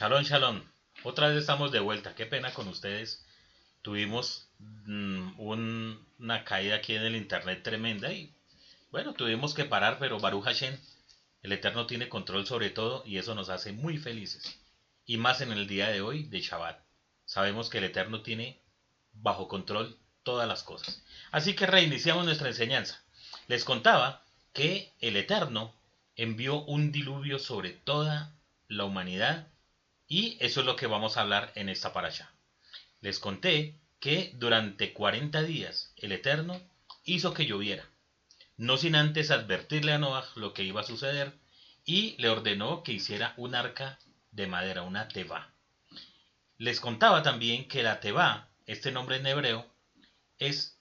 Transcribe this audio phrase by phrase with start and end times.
[0.00, 0.62] Shalom, shalom.
[1.02, 2.14] Otra vez estamos de vuelta.
[2.14, 3.22] Qué pena con ustedes.
[3.82, 8.34] Tuvimos mm, un- una caída aquí en el internet tremenda y
[8.90, 10.74] bueno, tuvimos que parar, pero Baruch Hashem,
[11.42, 14.58] el Eterno tiene control sobre todo y eso nos hace muy felices.
[15.04, 16.80] Y más en el día de hoy de Shabbat.
[17.26, 18.58] Sabemos que el Eterno tiene
[19.12, 21.02] bajo control todas las cosas.
[21.30, 23.04] Así que reiniciamos nuestra enseñanza.
[23.48, 24.24] Les contaba
[24.54, 25.74] que el Eterno
[26.16, 28.34] envió un diluvio sobre toda
[28.66, 29.49] la humanidad
[30.10, 32.34] y eso es lo que vamos a hablar en esta parasha.
[33.00, 36.60] Les conté que durante 40 días el Eterno
[37.04, 37.88] hizo que lloviera,
[38.56, 41.32] no sin antes advertirle a Noah lo que iba a suceder
[41.84, 44.00] y le ordenó que hiciera un arca
[44.32, 45.52] de madera, una teba.
[46.58, 49.64] Les contaba también que la teba, este nombre en hebreo,
[50.38, 50.76] es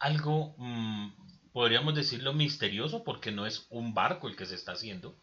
[0.00, 5.16] algo, mm, podríamos decirlo, misterioso porque no es un barco el que se está haciendo,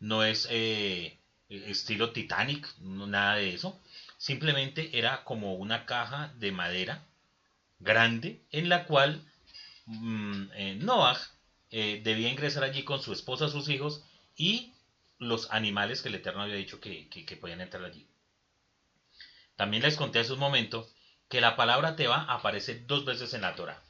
[0.00, 3.80] no es eh, estilo Titanic, nada de eso.
[4.18, 7.04] Simplemente era como una caja de madera
[7.80, 9.24] grande en la cual
[9.86, 11.18] mm, eh, Noah
[11.70, 14.02] eh, debía ingresar allí con su esposa, sus hijos
[14.36, 14.72] y
[15.18, 18.06] los animales que el Eterno había dicho que, que- podían entrar allí.
[19.56, 20.86] También les conté hace un momento
[21.28, 23.82] que la palabra Teba aparece dos veces en la Torah.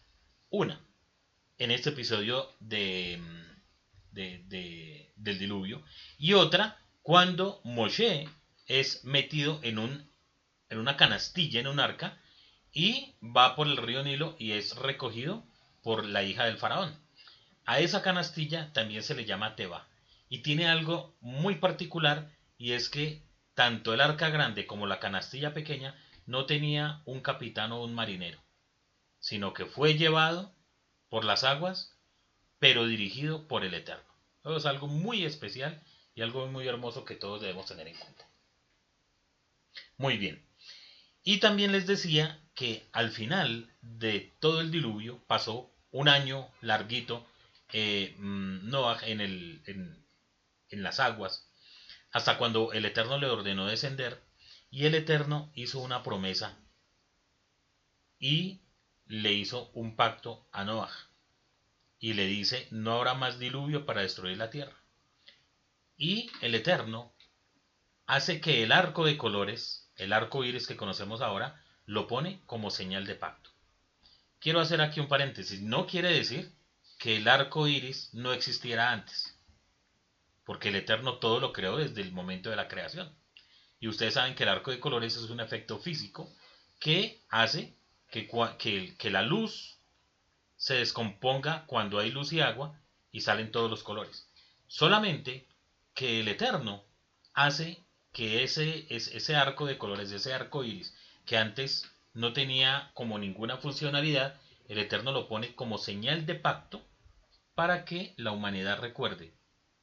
[0.51, 0.81] Una,
[1.59, 2.67] en este episodio mm,
[4.13, 5.83] de- de- del diluvio,
[6.19, 8.31] y otra cuando Moshe
[8.67, 10.11] es metido en, un,
[10.71, 12.19] en una canastilla, en un arca,
[12.73, 15.45] y va por el río Nilo y es recogido
[15.83, 16.99] por la hija del faraón.
[17.67, 19.87] A esa canastilla también se le llama Teba,
[20.31, 25.53] y tiene algo muy particular, y es que tanto el arca grande como la canastilla
[25.53, 25.95] pequeña
[26.25, 28.43] no tenía un capitán o un marinero,
[29.21, 30.55] sino que fue llevado
[31.11, 31.99] por las aguas,
[32.59, 34.09] pero dirigido por el Eterno.
[34.43, 35.83] Eso es algo muy especial
[36.15, 38.29] y algo muy hermoso que todos debemos tener en cuenta.
[39.97, 40.45] Muy bien.
[41.23, 47.27] Y también les decía que al final de todo el diluvio pasó un año larguito
[47.73, 51.49] eh, mm, Noah en, en las aguas,
[52.13, 54.23] hasta cuando el Eterno le ordenó descender
[54.71, 56.59] y el Eterno hizo una promesa
[58.19, 58.61] y
[59.07, 60.93] le hizo un pacto a Noah
[61.99, 64.84] y le dice no habrá más diluvio para destruir la tierra.
[65.97, 67.15] Y el Eterno
[68.07, 72.71] hace que el arco de colores, el arco iris que conocemos ahora, lo pone como
[72.71, 73.51] señal de pacto.
[74.41, 75.61] Quiero hacer aquí un paréntesis.
[75.63, 76.53] No quiere decir
[76.99, 79.39] que el arco iris no existiera antes,
[80.45, 83.15] porque el Eterno todo lo creó desde el momento de la creación.
[83.81, 86.35] Y ustedes saben que el arco de colores es un efecto físico
[86.81, 87.77] que hace
[88.11, 88.29] que,
[88.99, 89.79] que la luz
[90.57, 92.81] se descomponga cuando hay luz y agua
[93.13, 94.29] y salen todos los colores.
[94.67, 95.47] Solamente
[95.95, 96.85] que el Eterno
[97.33, 100.95] hace que ese, es- ese arco de colores, ese arco iris,
[101.27, 104.35] que antes no tenía como ninguna funcionalidad,
[104.69, 106.87] el Eterno lo pone como señal de pacto
[107.55, 109.33] para que la humanidad recuerde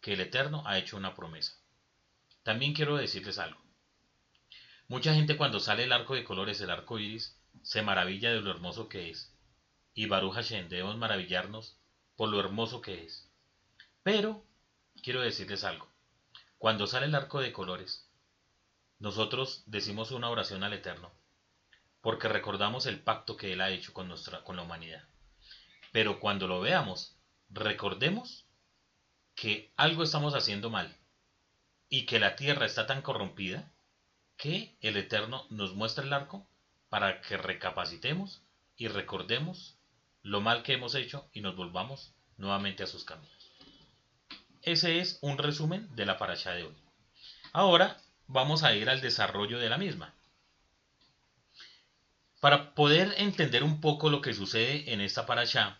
[0.02, 1.54] que el Eterno ha hecho una promesa.
[2.44, 3.62] También quiero decirles algo.
[4.88, 8.52] Mucha gente cuando sale el arco de colores, el arco iris, se maravilla de lo
[8.52, 9.34] hermoso que es.
[9.94, 11.78] Y Baruch Hashem, debemos maravillarnos
[12.16, 13.30] por lo hermoso que es.
[14.04, 14.44] Pero,
[15.04, 15.91] quiero decirles algo.
[16.62, 18.08] Cuando sale el arco de colores,
[19.00, 21.12] nosotros decimos una oración al Eterno,
[22.02, 25.04] porque recordamos el pacto que Él ha hecho con, nuestra, con la humanidad.
[25.92, 27.18] Pero cuando lo veamos,
[27.50, 28.46] recordemos
[29.34, 30.96] que algo estamos haciendo mal
[31.90, 33.74] y que la tierra está tan corrompida
[34.38, 36.48] que el Eterno nos muestra el arco
[36.90, 38.44] para que recapacitemos
[38.78, 39.80] y recordemos
[40.22, 43.41] lo mal que hemos hecho y nos volvamos nuevamente a sus caminos.
[44.64, 46.76] Ese es un resumen de la paracha de hoy.
[47.52, 50.14] Ahora vamos a ir al desarrollo de la misma.
[52.40, 55.80] Para poder entender un poco lo que sucede en esta paracha,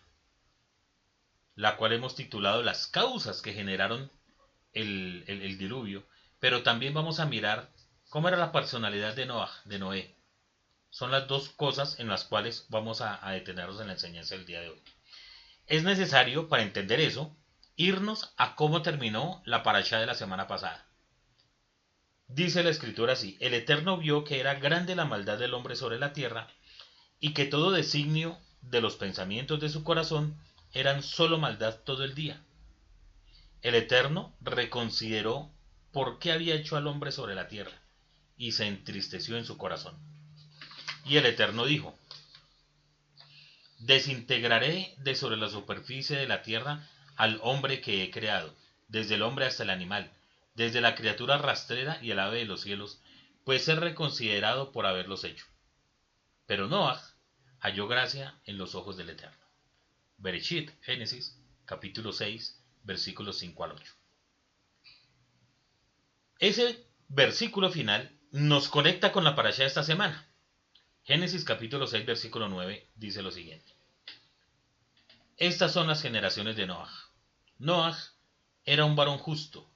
[1.54, 4.10] la cual hemos titulado las causas que generaron
[4.72, 6.04] el, diluvio,
[6.40, 7.70] pero también vamos a mirar
[8.08, 10.16] cómo era la personalidad de, Noah, Noé.
[10.90, 14.60] Son las dos cosas en las cuales vamos a detenernos en la enseñanza del día
[14.60, 14.82] de hoy.
[15.66, 17.34] Es necesario, para entender eso,
[17.76, 20.86] irnos a cómo terminó la paracha de la semana pasada.
[22.28, 25.98] Dice la escritura así, el Eterno vio que era grande la maldad del hombre sobre
[25.98, 26.48] la tierra
[27.20, 30.38] y que todo designio de los pensamientos de su corazón
[30.72, 32.42] eran solo maldad todo el día.
[33.60, 35.50] El Eterno reconsideró
[35.92, 37.82] por qué había hecho al hombre sobre la tierra
[38.36, 39.94] y se entristeció en su corazón.
[41.04, 41.94] Y el Eterno dijo,
[43.78, 48.54] desintegraré de sobre la superficie de la tierra al hombre que he creado,
[48.88, 50.12] desde el hombre hasta el animal,
[50.54, 53.00] desde la criatura rastrera y el ave de los cielos,
[53.44, 55.46] puede ser reconsiderado por haberlos hecho.
[56.46, 57.02] Pero Noah
[57.60, 59.36] halló gracia en los ojos del Eterno.
[60.18, 63.94] Bereshit, Génesis, capítulo 6, versículos 5 al 8.
[66.38, 70.28] Ese versículo final nos conecta con la parasha de esta semana.
[71.04, 73.72] Génesis capítulo 6, versículo 9 dice lo siguiente.
[75.42, 76.88] Estas son las generaciones de Noah.
[77.58, 77.98] Noah
[78.64, 79.68] era un varón justo,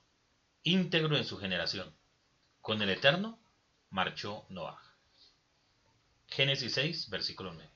[0.62, 1.92] íntegro en su generación.
[2.60, 3.36] Con el Eterno
[3.90, 4.80] marchó Noah.
[6.28, 7.68] Génesis 6, versículo 9.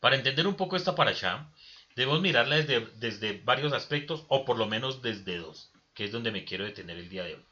[0.00, 1.52] Para entender un poco esta parasha,
[1.94, 6.32] debemos mirarla desde, desde varios aspectos, o por lo menos desde dos, que es donde
[6.32, 7.44] me quiero detener el día de hoy.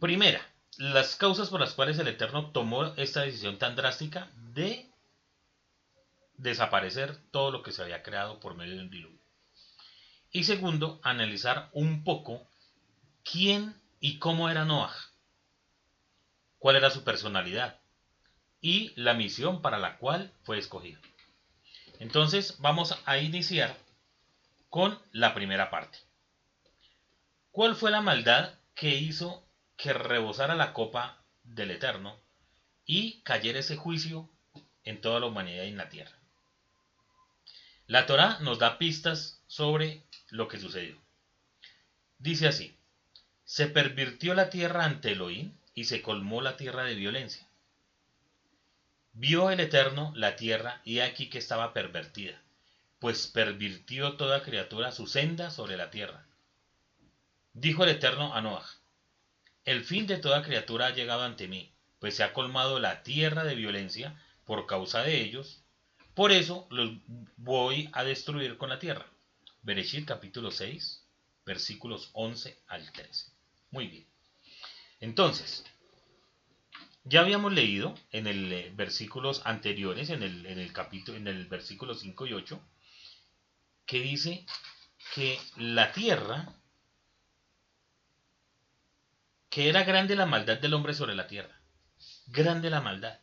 [0.00, 0.40] Primera,
[0.78, 4.93] las causas por las cuales el Eterno tomó esta decisión tan drástica de
[6.36, 9.20] desaparecer todo lo que se había creado por medio de un diluvio.
[10.30, 12.46] Y segundo, analizar un poco
[13.22, 14.94] quién y cómo era Noah,
[16.58, 17.78] cuál era su personalidad
[18.60, 21.00] y la misión para la cual fue escogido.
[22.00, 23.76] Entonces vamos a iniciar
[24.70, 25.98] con la primera parte.
[27.50, 29.46] ¿Cuál fue la maldad que hizo
[29.76, 32.18] que rebosara la copa del Eterno
[32.84, 34.28] y cayera ese juicio
[34.82, 36.23] en toda la humanidad y en la tierra?
[37.86, 40.96] La Torá nos da pistas sobre lo que sucedió.
[42.18, 42.78] Dice así,
[43.44, 47.46] se pervirtió la tierra ante Elohim y se colmó la tierra de violencia.
[49.12, 52.40] Vio el Eterno la tierra y aquí que estaba pervertida,
[53.00, 56.24] pues pervirtió toda criatura su senda sobre la tierra.
[57.52, 58.66] Dijo el Eterno a Noah,
[59.66, 63.44] el fin de toda criatura ha llegado ante mí, pues se ha colmado la tierra
[63.44, 65.63] de violencia por causa de ellos,
[66.14, 66.92] por eso los
[67.36, 69.06] voy a destruir con la tierra.
[69.62, 71.04] Bereshit capítulo 6,
[71.44, 73.32] versículos 11 al 13.
[73.70, 74.06] Muy bien.
[75.00, 75.64] Entonces,
[77.04, 82.26] ya habíamos leído en el eh, versículos anteriores, en el, capítulo, en el versículo 5
[82.26, 82.60] y 8,
[83.84, 84.46] que dice
[85.14, 86.54] que la tierra,
[89.50, 91.60] que era grande la maldad del hombre sobre la tierra.
[92.26, 93.18] Grande la maldad.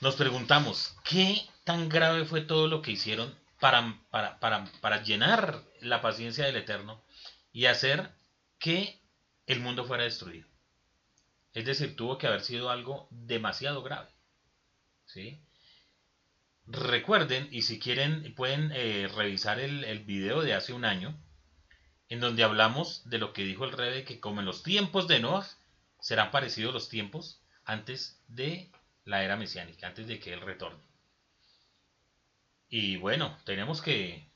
[0.00, 5.62] Nos preguntamos, ¿qué tan grave fue todo lo que hicieron para, para, para, para llenar
[5.80, 7.02] la paciencia del Eterno
[7.52, 8.10] y hacer
[8.58, 9.00] que
[9.46, 10.48] el mundo fuera destruido?
[11.52, 14.10] Es decir, tuvo que haber sido algo demasiado grave.
[15.06, 15.40] ¿sí?
[16.66, 21.16] Recuerden, y si quieren, pueden eh, revisar el, el, video de hace un año,
[22.08, 25.06] en donde hablamos de lo que dijo el rey, de que como en los tiempos
[25.06, 25.46] de Noah,
[26.00, 28.70] serán parecidos los tiempos antes de
[29.04, 30.82] la era mesiánica, antes de que él retorne.
[32.68, 34.28] Y bueno, tenemos que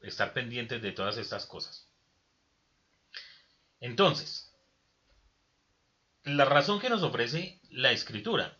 [0.00, 1.88] estar pendientes de todas estas cosas.
[3.80, 4.52] Entonces,
[6.24, 8.56] la razón que nos ofrece la escritura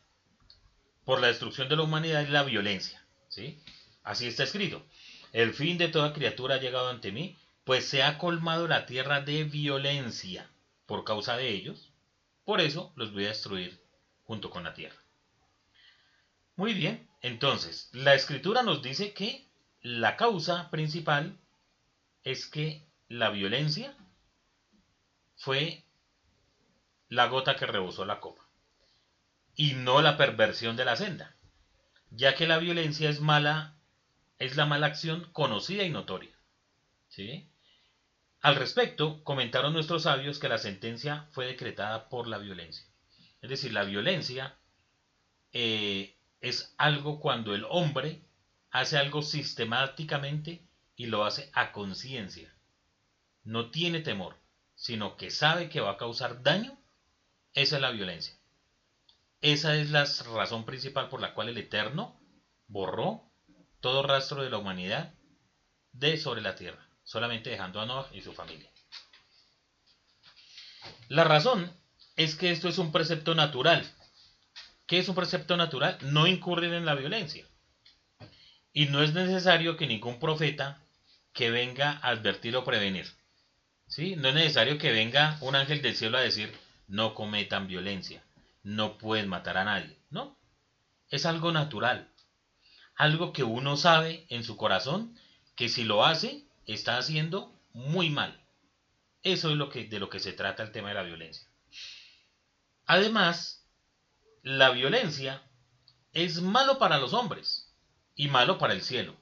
[1.04, 3.04] por la destrucción de la humanidad es la violencia.
[3.28, 3.62] ¿sí?
[4.02, 4.84] Así está escrito.
[5.32, 9.22] El fin de toda criatura ha llegado ante mí, pues se ha colmado la tierra
[9.22, 10.50] de violencia
[10.86, 11.90] por causa de ellos.
[12.44, 13.82] Por eso los voy a destruir
[14.24, 15.03] junto con la tierra.
[16.56, 19.48] Muy bien, entonces la escritura nos dice que
[19.80, 21.36] la causa principal
[22.22, 23.96] es que la violencia
[25.36, 25.84] fue
[27.08, 28.42] la gota que rebosó la copa,
[29.56, 31.36] y no la perversión de la senda,
[32.10, 33.76] ya que la violencia es mala,
[34.38, 36.36] es la mala acción conocida y notoria.
[37.08, 37.50] ¿sí?
[38.40, 42.86] Al respecto, comentaron nuestros sabios que la sentencia fue decretada por la violencia.
[43.42, 44.56] Es decir, la violencia
[45.52, 48.22] eh, es algo cuando el hombre
[48.70, 52.54] hace algo sistemáticamente y lo hace a conciencia.
[53.44, 54.36] No tiene temor,
[54.74, 56.78] sino que sabe que va a causar daño
[57.54, 58.34] esa es la violencia.
[59.40, 62.20] Esa es la razón principal por la cual el Eterno
[62.66, 63.22] borró
[63.80, 65.14] todo rastro de la humanidad
[65.92, 68.70] de sobre la tierra, solamente dejando a Noah y su familia.
[71.08, 71.72] La razón
[72.16, 73.88] es que esto es un precepto natural.
[74.86, 75.98] ¿Qué es un precepto natural?
[76.02, 77.46] No incurrir en la violencia.
[78.72, 80.82] Y no es necesario que ningún profeta
[81.32, 83.06] que venga a advertir o prevenir.
[83.86, 84.16] ¿Sí?
[84.16, 86.52] No es necesario que venga un ángel del cielo a decir,
[86.88, 88.22] no cometan violencia,
[88.62, 90.36] no pueden matar a nadie, ¿no?
[91.10, 92.10] Es algo natural,
[92.96, 95.18] algo que uno sabe en su corazón
[95.54, 98.40] que si lo hace, está haciendo muy mal.
[99.22, 101.46] Eso es lo que, de lo que se trata el tema de la violencia.
[102.86, 103.63] Además,
[104.44, 105.42] la violencia
[106.12, 107.72] es malo para los hombres
[108.14, 109.16] y malo para el cielo.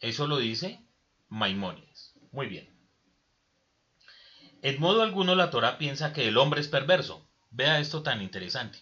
[0.00, 0.84] Eso lo dice
[1.30, 2.12] Maimónides.
[2.30, 2.68] Muy bien.
[4.60, 7.26] En modo alguno la Torah piensa que el hombre es perverso.
[7.50, 8.78] Vea esto tan interesante.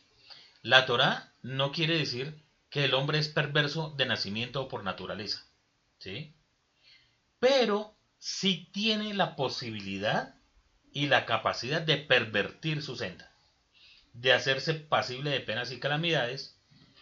[0.63, 5.47] La Torah no quiere decir que el hombre es perverso de nacimiento o por naturaleza.
[5.99, 6.35] ¿Sí?
[7.39, 10.35] Pero sí tiene la posibilidad
[10.93, 13.32] y la capacidad de pervertir su senda,
[14.13, 16.59] de hacerse pasible de penas y calamidades,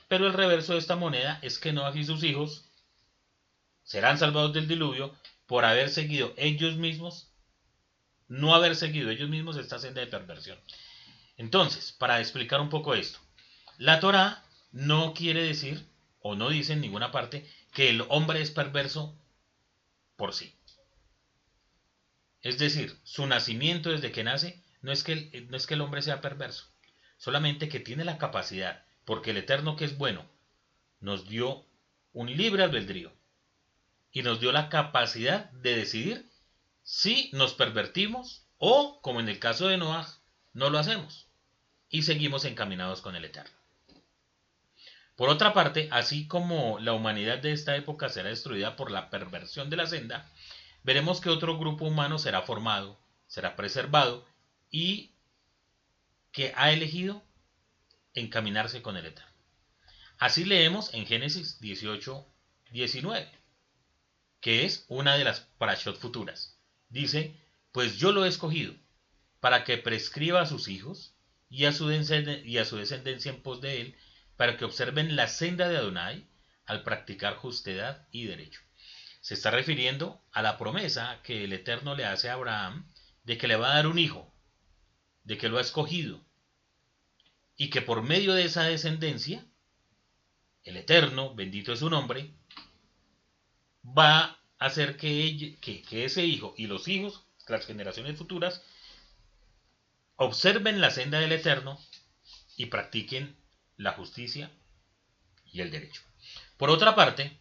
[0.09, 2.65] pero el reverso de esta moneda es que Noah y sus hijos
[3.85, 5.15] serán salvados del diluvio
[5.47, 7.33] por haber seguido ellos mismos,
[8.29, 10.59] no haber seguido ellos mismos esta senda de perversión.
[11.37, 13.19] Entonces, para explicar un poco esto,
[13.79, 15.85] la Torah no quiere decir,
[16.21, 19.19] o no dice en ninguna parte, que el hombre es perverso
[20.17, 20.55] por sí.
[22.43, 26.03] Es decir, su nacimiento desde que nace no es que no es que el hombre
[26.03, 26.70] sea perverso,
[27.21, 30.25] solamente que tiene la capacidad, porque el Eterno que es bueno,
[31.01, 31.67] nos dio
[32.15, 33.13] un libre albedrío
[34.11, 36.31] y nos dio la capacidad de decidir
[36.83, 40.09] si nos pervertimos o, como en el caso de Noah,
[40.55, 41.29] no lo hacemos
[41.91, 43.55] y seguimos encaminados con el Eterno.
[45.15, 49.69] Por otra parte, así como la humanidad de esta época será destruida por la perversión
[49.69, 50.27] de la senda,
[50.85, 54.27] veremos que otro grupo humano será formado, será preservado
[54.71, 55.11] y
[56.33, 57.25] que ha elegido
[58.15, 59.31] encaminarse con el Eterno.
[60.19, 62.27] Así leemos en Génesis 18,
[62.73, 63.31] 19,
[64.41, 66.59] que es una de las parashot futuras.
[66.89, 67.37] Dice,
[67.73, 68.75] pues yo lo he escogido
[69.41, 71.15] para que prescriba a sus hijos
[71.49, 73.97] y a su, y a su descendencia en pos de él,
[74.37, 76.27] para que observen la senda de Adonai
[76.67, 78.61] al practicar justedad y derecho
[79.21, 82.91] se está refiriendo a la promesa que el Eterno le hace a Abraham
[83.25, 84.30] de que le va a dar un hijo,
[85.25, 86.21] de que lo ha escogido,
[87.57, 89.47] y que por medio de esa descendencia,
[90.65, 92.33] el Eterno, bendito es su nombre,
[93.85, 94.21] va
[94.59, 95.59] a hacer que,
[95.91, 98.63] ese hijo y los hijos, las generaciones futuras,
[100.17, 101.79] observen la senda del Eterno
[102.57, 103.37] y practiquen
[103.77, 104.51] la justicia
[105.53, 106.03] y el derecho.
[106.57, 107.41] Por otra parte,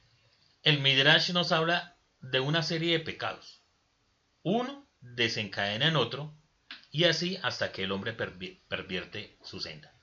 [0.63, 3.61] el Midrash nos habla de una serie de pecados.
[4.43, 6.33] Uno desencadena en otro
[6.91, 9.93] y así hasta que el hombre pervierte su senda.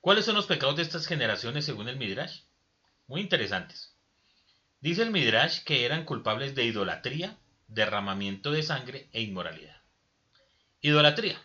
[0.00, 2.42] ¿Cuáles son los pecados de estas generaciones según el Midrash?
[3.06, 3.96] Muy interesantes.
[4.80, 7.36] Dice el Midrash que eran culpables de idolatría,
[7.66, 9.82] derramamiento de sangre e inmoralidad.
[10.80, 11.42] Idolatría.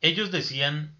[0.00, 0.96] Ellos decían,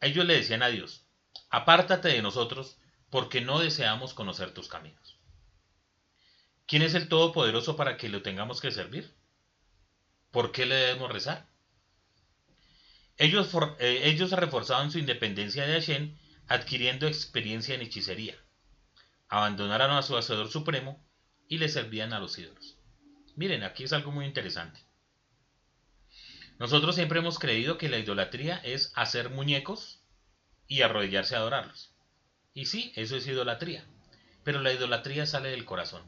[0.00, 1.06] ellos le decían a Dios,
[1.48, 2.76] apártate de nosotros
[3.08, 5.18] porque no deseamos conocer tus caminos.
[6.66, 9.14] ¿Quién es el Todopoderoso para que lo tengamos que servir?
[10.34, 11.46] ¿Por qué le debemos rezar?
[13.18, 18.36] Ellos, eh, ellos reforzaban su independencia de Hashem adquiriendo experiencia en hechicería.
[19.28, 21.00] Abandonaron a su Hacedor Supremo
[21.46, 22.76] y le servían a los ídolos.
[23.36, 24.80] Miren, aquí es algo muy interesante.
[26.58, 30.02] Nosotros siempre hemos creído que la idolatría es hacer muñecos
[30.66, 31.94] y arrodillarse a adorarlos.
[32.54, 33.84] Y sí, eso es idolatría.
[34.42, 36.02] Pero la idolatría sale del corazón.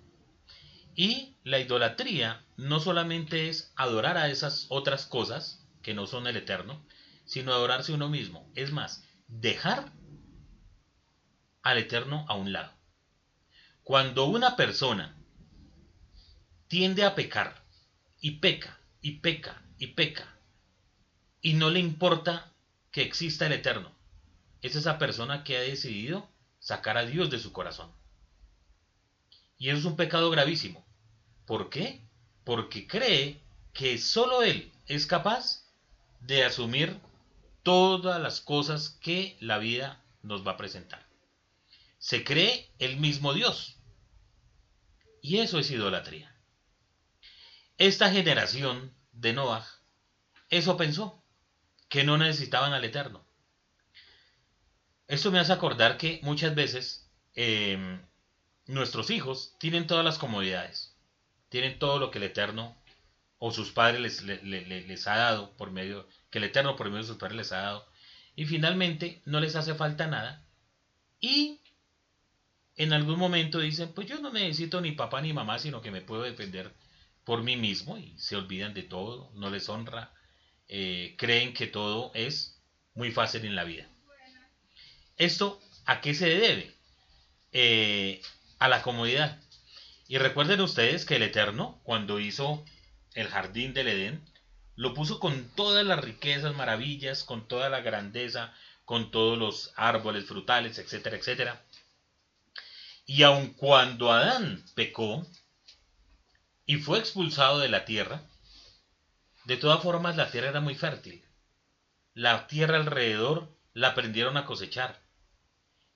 [0.96, 6.38] Y la idolatría no solamente es adorar a esas otras cosas que no son el
[6.38, 6.82] eterno,
[7.26, 8.50] sino adorarse uno mismo.
[8.54, 9.92] Es más, dejar
[11.62, 12.72] al eterno a un lado.
[13.84, 15.14] Cuando una persona
[16.66, 17.62] tiende a pecar
[18.18, 20.38] y peca y peca y peca
[21.42, 22.54] y no le importa
[22.90, 23.92] que exista el eterno,
[24.62, 26.26] es esa persona que ha decidido
[26.58, 27.92] sacar a Dios de su corazón.
[29.58, 30.85] Y eso es un pecado gravísimo.
[31.46, 32.00] ¿Por qué?
[32.44, 33.40] Porque cree
[33.72, 35.64] que solo Él es capaz
[36.20, 36.98] de asumir
[37.62, 41.06] todas las cosas que la vida nos va a presentar.
[41.98, 43.76] Se cree el mismo Dios.
[45.22, 46.34] Y eso es idolatría.
[47.78, 49.66] Esta generación de Noah,
[50.48, 51.22] eso pensó,
[51.88, 53.26] que no necesitaban al Eterno.
[55.08, 58.00] Esto me hace acordar que muchas veces em,
[58.66, 60.95] nuestros hijos tienen todas las comodidades,
[61.48, 62.76] tienen todo lo que el Eterno
[63.38, 67.08] o sus padres les, les, ha dado por medio, que el Eterno por medio de
[67.08, 67.86] sus padres les ha dado,
[68.34, 70.44] y finalmente no les hace falta nada,
[71.20, 71.60] y
[72.76, 76.02] en algún momento dicen, pues yo no necesito ni papá ni mamá, sino que me
[76.02, 76.74] puedo defender
[77.24, 80.12] por mí mismo, y se olvidan de todo, no les honra,
[80.68, 82.60] eh, creen que todo es
[82.94, 83.88] muy fácil en la vida.
[85.16, 86.74] ¿Esto a qué se debe?
[87.52, 88.20] Eh,
[88.58, 89.40] a la comodidad.
[90.08, 92.64] Y recuerden ustedes que el Eterno, cuando hizo
[93.14, 94.24] el jardín del Edén,
[94.76, 100.26] lo puso con todas las riquezas, maravillas, con toda la grandeza, con todos los árboles
[100.26, 101.64] frutales, etcétera, etcétera.
[103.04, 105.26] Y aun cuando Adán pecó,
[106.66, 108.22] y fue expulsado de la tierra,
[109.44, 111.24] de todas formas la tierra era muy fértil.
[112.14, 115.00] La tierra alrededor la aprendieron a cosechar.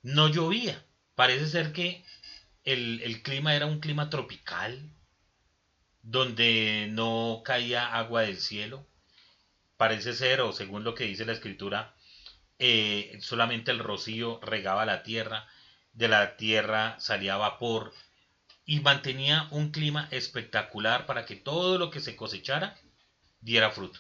[0.03, 0.85] No llovía.
[1.15, 2.05] Parece ser que
[2.65, 4.93] el, el clima era un clima tropical,
[6.03, 8.87] donde no caía agua del cielo.
[9.77, 11.95] Parece ser, o según lo que dice la escritura,
[12.59, 15.49] eh, solamente el rocío regaba la tierra,
[15.93, 17.93] de la tierra salía vapor
[18.67, 22.77] y mantenía un clima espectacular para que todo lo que se cosechara
[23.41, 23.99] diera fruto.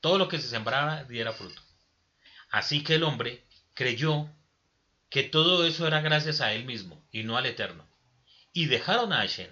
[0.00, 1.60] Todo lo que se sembrara diera fruto.
[2.50, 4.30] Así que el hombre creyó
[5.16, 7.88] que todo eso era gracias a él mismo y no al Eterno.
[8.52, 9.48] Y dejaron a Hashem.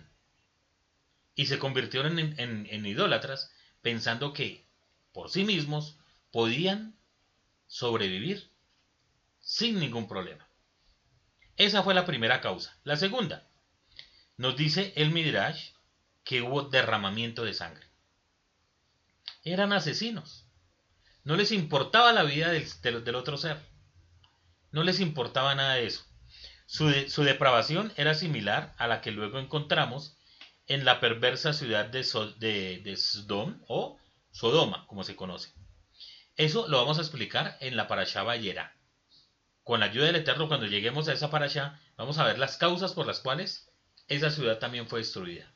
[1.34, 4.68] Y se convirtieron en, idólatras pensando que
[5.14, 5.96] por sí mismos
[6.30, 6.98] podían
[7.66, 8.50] sobrevivir
[9.40, 10.46] sin ningún problema.
[11.56, 12.78] Esa fue la primera causa.
[12.84, 13.48] La segunda,
[14.36, 15.70] nos dice el Midrash
[16.24, 17.86] que hubo derramamiento de sangre.
[19.44, 20.44] Eran asesinos.
[21.22, 23.72] No les importaba la vida del, otro ser.
[24.74, 26.04] No les importaba nada de eso.
[26.66, 30.16] Su, depravación era similar a la que luego encontramos
[30.66, 34.00] en la perversa ciudad de, de Sodom o
[34.32, 35.52] Sodoma, como se conoce.
[36.34, 38.76] Eso lo vamos a explicar en la Parashá Bayera.
[39.62, 42.94] Con la ayuda del Eterno, cuando lleguemos a esa Parashá, vamos a ver las causas
[42.94, 43.70] por las cuales
[44.08, 45.54] esa ciudad también fue destruida.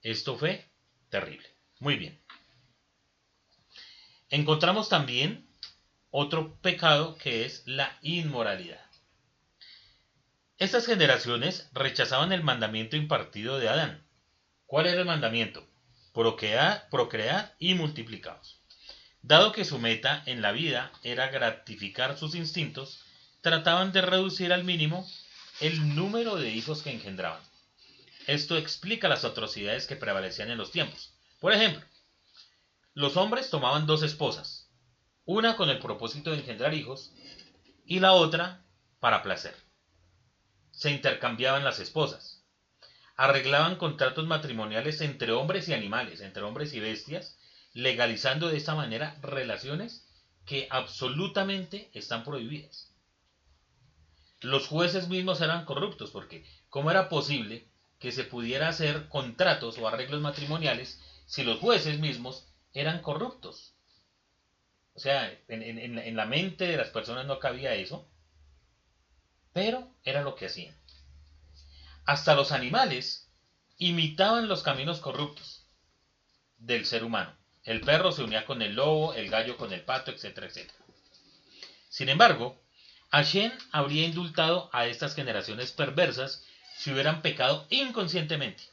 [0.00, 0.70] Esto fue
[1.10, 1.46] terrible.
[1.78, 2.18] Muy bien.
[4.30, 5.46] Encontramos también
[6.16, 8.86] otro pecado que es la inmoralidad.
[10.58, 14.06] Estas generaciones rechazaban el mandamiento impartido de Adán.
[14.64, 15.66] ¿Cuál era el mandamiento?
[16.12, 18.60] Procrear, procrear y multiplicados.
[19.22, 23.00] Dado que su meta en la vida era gratificar sus instintos,
[23.40, 25.10] trataban de reducir al mínimo
[25.58, 27.42] el número de hijos que engendraban.
[28.28, 31.12] Esto explica las atrocidades que prevalecían en los tiempos.
[31.40, 31.84] Por ejemplo,
[32.92, 34.63] los hombres tomaban dos esposas,
[35.26, 37.10] una con el propósito de engendrar hijos
[37.86, 38.62] y la otra
[39.00, 39.54] para placer.
[40.70, 42.42] Se intercambiaban las esposas,
[43.16, 47.36] arreglaban contratos matrimoniales entre hombres y animales, entre hombres y bestias,
[47.72, 50.06] legalizando de esta manera relaciones
[50.44, 52.92] que absolutamente están prohibidas.
[54.40, 57.66] Los jueces mismos eran corruptos porque ¿cómo era posible
[57.98, 62.44] que se pudiera hacer contratos o arreglos matrimoniales si los jueces mismos
[62.74, 63.73] eran corruptos?
[64.94, 68.08] O sea, en, la mente de las personas no cabía eso,
[69.52, 70.74] pero era lo que hacían.
[72.06, 73.28] Hasta los animales
[73.78, 75.66] imitaban los caminos corruptos
[76.58, 77.34] del ser humano.
[77.64, 80.78] El perro se unía con el lobo, el gallo con el pato, etcétera, etcétera.
[81.88, 82.60] Sin embargo,
[83.10, 86.44] Hashem habría indultado a estas generaciones perversas
[86.76, 88.64] si hubieran pecado inconscientemente.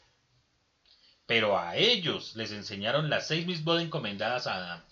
[1.26, 4.84] Pero a ellos les enseñaron las seis misbod encomendadas a Adán.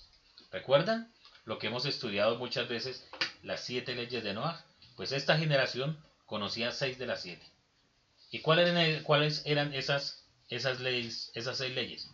[0.51, 1.11] ¿Recuerdan?
[1.49, 3.03] Lo que hemos estudiado muchas veces,
[3.41, 4.63] las siete leyes de Noah.
[4.95, 7.43] Pues esta generación conocía seis de las siete.
[8.29, 12.07] ¿Y cuáles eran, cuáles eran esas, esas, leyes, esas seis leyes?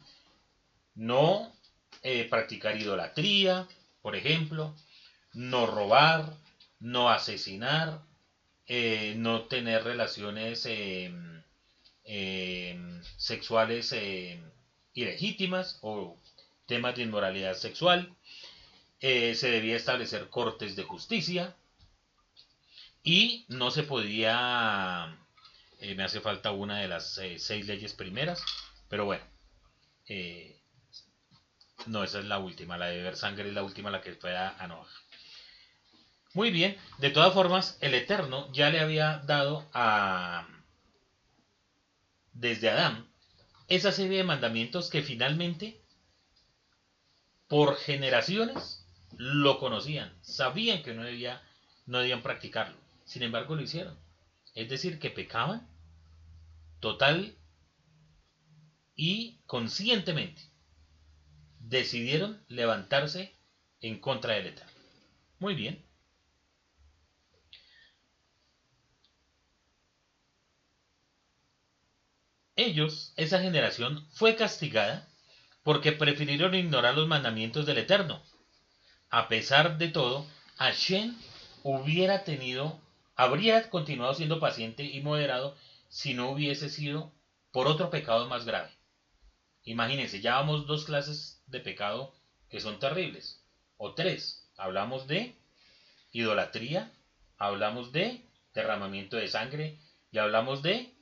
[0.93, 1.53] No
[2.01, 3.67] eh, practicar idolatría,
[4.01, 4.73] por ejemplo,
[5.33, 6.33] no robar,
[6.79, 7.99] no asesinar,
[8.67, 11.43] eh, no tener relaciones em,
[12.05, 14.39] em, sexuales em,
[14.93, 16.17] ilegítimas o
[16.67, 18.15] temas de inmoralidad sexual.
[19.07, 21.55] Eh, se debía establecer cortes de justicia
[23.03, 25.15] y no se podía,
[25.79, 28.41] me hace falta una de las seis leyes primeras,
[28.89, 29.23] pero bueno,
[31.85, 34.35] no, esa es la última, la de beber sangre es la última, la que fue
[34.35, 34.87] a, Noah.
[36.33, 40.47] Muy bien, de todas formas, el Eterno ya le había dado a
[42.33, 43.07] desde Adán
[43.67, 45.79] esa serie de mandamientos que finalmente
[47.47, 48.81] por generaciones
[49.17, 51.41] lo conocían, sabían que no, debía,
[51.85, 53.97] no debían practicarlo, sin embargo lo hicieron.
[54.53, 55.67] Es decir, que pecaban
[56.79, 57.35] total
[58.95, 60.41] y conscientemente
[61.59, 63.35] decidieron levantarse
[63.81, 64.71] en contra del Eterno.
[65.39, 65.83] Muy bien.
[72.55, 75.09] Ellos, esa generación, fue castigada
[75.63, 78.23] porque prefirieron ignorar los mandamientos del Eterno.
[79.15, 81.15] A pesar de todo, Hashem
[81.63, 82.77] hubiera tenido,
[83.15, 85.55] habría continuado siendo paciente y moderado
[85.87, 87.13] si no hubiese sido
[87.53, 88.69] por otro pecado más grave.
[89.63, 92.13] Imagínense, ya vamos dos clases de pecado
[92.49, 93.41] que son terribles.
[93.77, 94.49] O tres.
[94.57, 95.33] Hablamos de
[96.11, 96.91] idolatría,
[97.37, 98.21] hablamos de
[98.53, 99.79] derramamiento de sangre
[100.11, 100.93] y hablamos de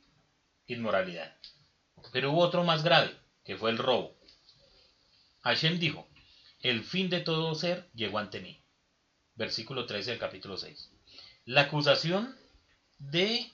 [0.68, 1.36] inmoralidad.
[2.12, 4.16] Pero hubo otro más grave, que fue el robo.
[5.42, 6.08] Hashem dijo,
[6.64, 8.60] el fin de todo ser llegó ante mí.
[9.36, 10.90] Versículo 13 del capítulo 6.
[11.46, 12.36] La acusación
[13.00, 13.52] de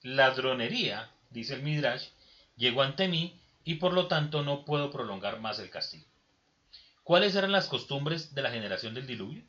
[0.00, 2.08] ladronería, dice el Midrash,
[2.56, 6.06] llegó ante mí y por lo tanto no puedo prolongar más el castigo.
[7.02, 9.44] ¿Cuáles eran las costumbres de la generación del diluvio?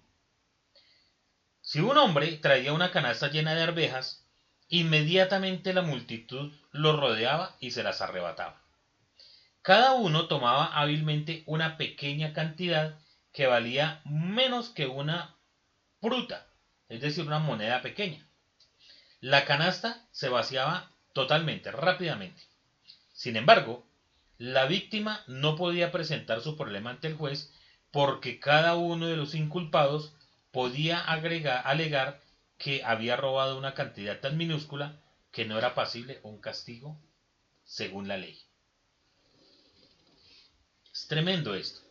[1.61, 4.25] Si un hombre traía una canasta llena de arvejas,
[4.67, 8.64] inmediatamente la multitud lo rodeaba y se las arrebataba.
[9.65, 12.99] Cada uno tomaba hábilmente una pequeña cantidad
[13.33, 15.37] que valía menos que una
[15.99, 16.45] fruta,
[16.87, 18.29] es decir, una moneda pequeña.
[19.21, 22.43] La canasta se vaciaba totalmente, rápidamente.
[23.11, 23.83] Sin embargo,
[24.37, 27.51] la víctima no podía presentar su problema ante el juez
[27.89, 30.13] porque cada uno de los inculpados
[30.51, 32.21] podía alegar
[32.59, 35.01] que había robado una cantidad tan minúscula
[35.31, 37.01] que no era pasible un castigo
[37.63, 38.44] según la ley.
[40.95, 41.81] Es tremendo esto.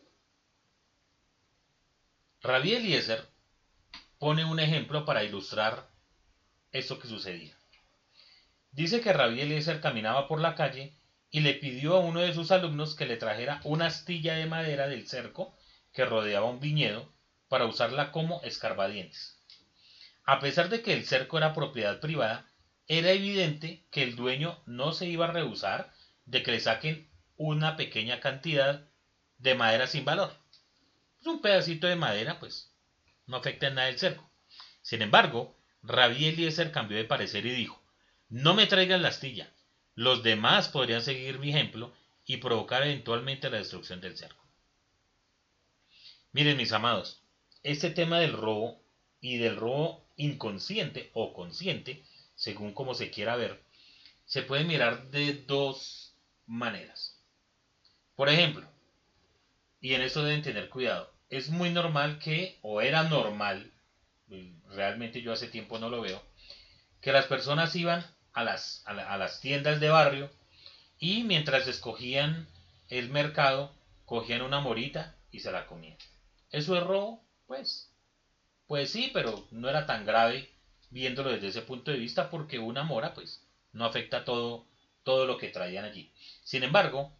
[2.41, 3.23] Rabí Eliezer
[4.17, 5.87] pone un ejemplo para ilustrar
[6.71, 7.55] esto que sucedía.
[8.71, 10.97] Dice que Rabí Eliezer caminaba por la calle
[11.29, 14.87] y le pidió a uno de sus alumnos que le trajera una astilla de madera
[14.87, 15.55] del cerco
[15.93, 17.13] que rodeaba un viñedo
[17.47, 19.39] para usarla como escarbadientes.
[20.23, 22.49] A pesar de que el cerco era propiedad privada,
[22.87, 25.93] era evidente que el dueño no se iba a rehusar
[26.25, 28.89] de que le saquen una pequeña cantidad
[29.37, 30.33] de madera sin valor.
[31.25, 32.71] un pedacito de madera, pues,
[33.25, 34.29] no afecta en nada el cerco.
[34.81, 37.81] Sin embargo, Rabí Eliezer cambió de parecer y dijo,
[38.29, 39.51] no me traigan la astilla,
[39.95, 41.93] los demás podrían seguir mi ejemplo
[42.25, 44.43] y provocar eventualmente la destrucción del cerco.
[46.31, 47.21] Miren mis amados,
[47.63, 48.83] este tema del robo
[49.21, 52.03] y del robo inconsciente o consciente,
[52.35, 53.63] según como se quiera ver,
[54.25, 56.13] se puede mirar de dos
[56.45, 57.21] maneras.
[58.15, 58.67] Por ejemplo,
[59.85, 63.71] y en eso deben tener cuidado, es muy normal que, o era normal,
[64.69, 66.23] realmente yo hace tiempo no lo veo,
[67.01, 70.31] que las personas iban a las, a, las tiendas de barrio
[70.97, 72.47] y mientras escogían
[72.89, 75.99] el mercado, cogían una morita y se la comían.
[76.49, 77.23] ¿Eso es robo?
[77.45, 77.87] Pues,
[78.65, 80.49] pues sí, pero no era tan grave
[80.89, 83.39] viéndolo desde ese punto de vista porque una mora pues
[83.71, 84.65] no afecta todo,
[85.03, 86.11] todo lo que traían allí.
[86.43, 87.13] Sin embargo,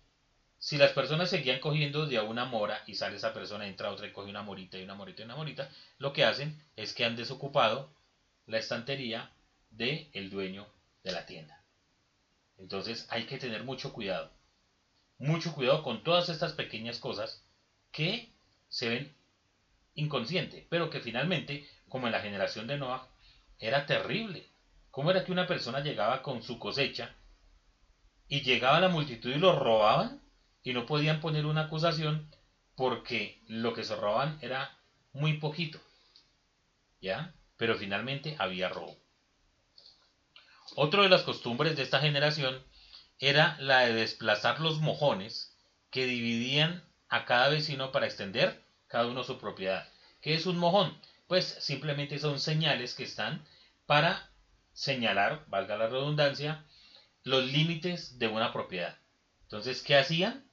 [0.65, 4.12] si las personas seguían cogiendo de una mora y sale esa persona, entra otra y
[4.12, 7.15] coge una morita y una morita y una morita, lo que hacen es que han
[7.15, 7.93] desocupado
[8.47, 9.30] la estantería
[9.69, 10.65] del el dueño
[11.04, 11.62] de la tienda.
[12.58, 14.32] Entonces hay que tener mucho cuidado.
[15.19, 17.43] Mucho cuidado con todas estas pequeñas cosas
[17.91, 18.34] que
[18.67, 19.15] se ven
[19.93, 23.08] inconsciente, pero que finalmente, como en la generación de Noah,
[23.60, 24.49] era terrible.
[24.89, 27.13] ¿Cómo era que una persona llegaba con su cosecha
[28.28, 30.24] y llegaba la multitud y lo robaban
[30.65, 32.30] y no podían poner una acusación
[32.75, 34.78] porque lo que se robaban era
[35.13, 35.80] muy poquito?
[36.99, 37.34] ¿Ya?
[37.56, 38.97] Pero finalmente había robo.
[40.75, 42.62] Otra de las costumbres de esta generación
[43.19, 45.56] era la de desplazar los mojones
[45.91, 49.88] que dividían a cada vecino para extender cada uno su propiedad.
[50.19, 50.99] ¿Qué es un mojón?
[51.28, 53.45] Pues simplemente son señales que están
[53.86, 54.32] para
[54.73, 56.65] señalar, valga la redundancia,
[57.23, 58.97] los límites de una propiedad.
[59.43, 60.43] Entonces, ¿qué hacían?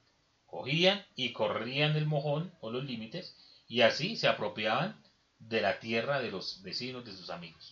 [0.53, 3.35] Cogían y corrían el mojón o los límites
[3.67, 5.01] y así se apropiaban
[5.39, 7.71] de la tierra de los vecinos, de sus amigos,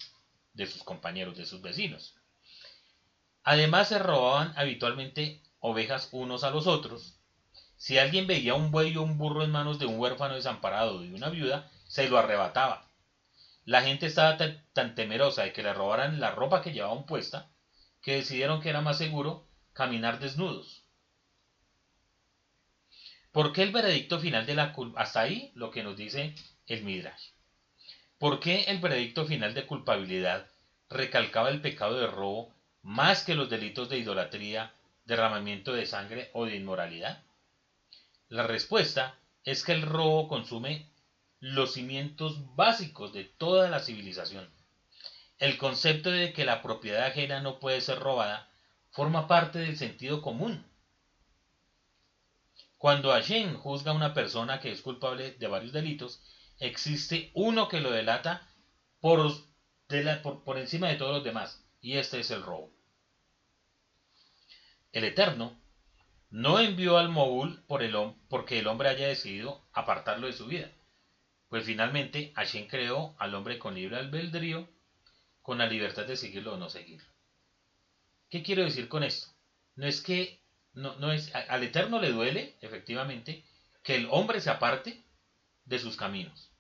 [0.54, 2.16] de sus compañeros, de sus vecinos.
[3.44, 7.20] Además se robaban habitualmente ovejas unos a los otros.
[7.78, 11.02] Si alguien veía un buey o un burro en manos de un huérfano desamparado o
[11.02, 12.90] de una viuda, se lo arrebataba.
[13.64, 14.38] La gente estaba
[14.74, 17.52] tan, temerosa de que le robaran la ropa que llevaban puesta,
[18.02, 20.81] que decidieron que era más seguro caminar desnudos.
[23.32, 26.36] ¿Por qué el veredicto final de la hasta ahí lo que nos dice
[26.68, 27.30] el Midrash?
[28.18, 30.48] ¿Por qué el veredicto final de culpabilidad
[30.90, 34.74] recalcaba el pecado de robo más que los delitos de idolatría,
[35.06, 37.24] derramamiento de sangre o de inmoralidad?
[38.28, 40.86] La respuesta es que el robo consume
[41.40, 44.54] los cimientos básicos de toda la civilización.
[45.40, 48.50] El concepto de que la propiedad ajena no puede ser robada
[48.92, 50.71] forma parte del sentido común.
[52.82, 56.20] Cuando Hashem juzga a una persona que es culpable de varios delitos,
[56.58, 58.50] existe uno que lo delata
[59.00, 59.20] por,
[60.58, 62.74] encima de todos los demás, y este es el robo.
[64.94, 65.62] El Eterno
[66.32, 67.96] no envió al Moúl por el,
[68.28, 70.72] porque el hombre haya decidido apartarlo de su vida,
[71.50, 74.68] pues finalmente Hashem creó al hombre con libre albedrío,
[75.44, 77.12] con la libertad de seguirlo o no seguirlo.
[78.32, 79.28] ¿Qué quiero decir con esto?
[79.76, 80.41] no es que,
[80.74, 83.44] no, no es, al Eterno le duele, efectivamente,
[83.84, 85.04] que el hombre se aparte
[85.66, 86.52] de sus caminos.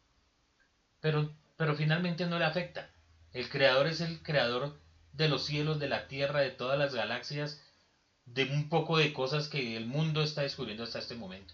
[0.99, 2.89] Pero, pero finalmente no le afecta.
[3.33, 4.79] El creador es el creador
[5.13, 7.61] de los cielos, de la tierra, de todas las galaxias,
[8.25, 11.53] de un poco de cosas que el mundo está descubriendo hasta este momento.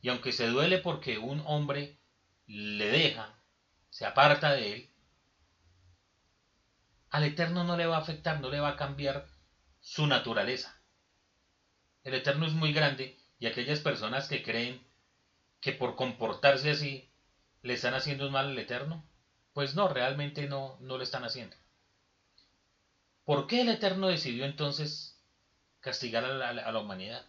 [0.00, 1.98] Y aunque se duele porque un hombre
[2.46, 3.34] le deja,
[3.90, 4.90] se aparta de él,
[7.10, 9.26] al Eterno no le va a afectar, no le va a cambiar
[9.80, 10.80] su naturaleza.
[12.04, 14.80] El Eterno es muy grande y aquellas personas que creen
[15.60, 17.08] que por comportarse así
[17.62, 19.02] le están haciendo mal al Eterno,
[19.54, 21.56] pues no, realmente no, no lo están haciendo.
[23.24, 25.18] ¿Por qué el Eterno decidió entonces
[25.80, 27.24] castigar a la, humanidad?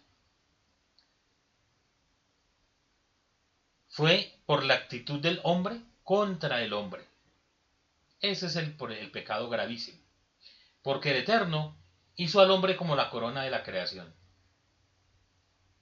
[3.88, 7.02] Fue por la actitud del hombre contra el hombre.
[8.20, 9.98] Ese es el, el pecado gravísimo.
[10.82, 11.74] Porque el Eterno
[12.16, 14.14] hizo al hombre como la corona de la creación.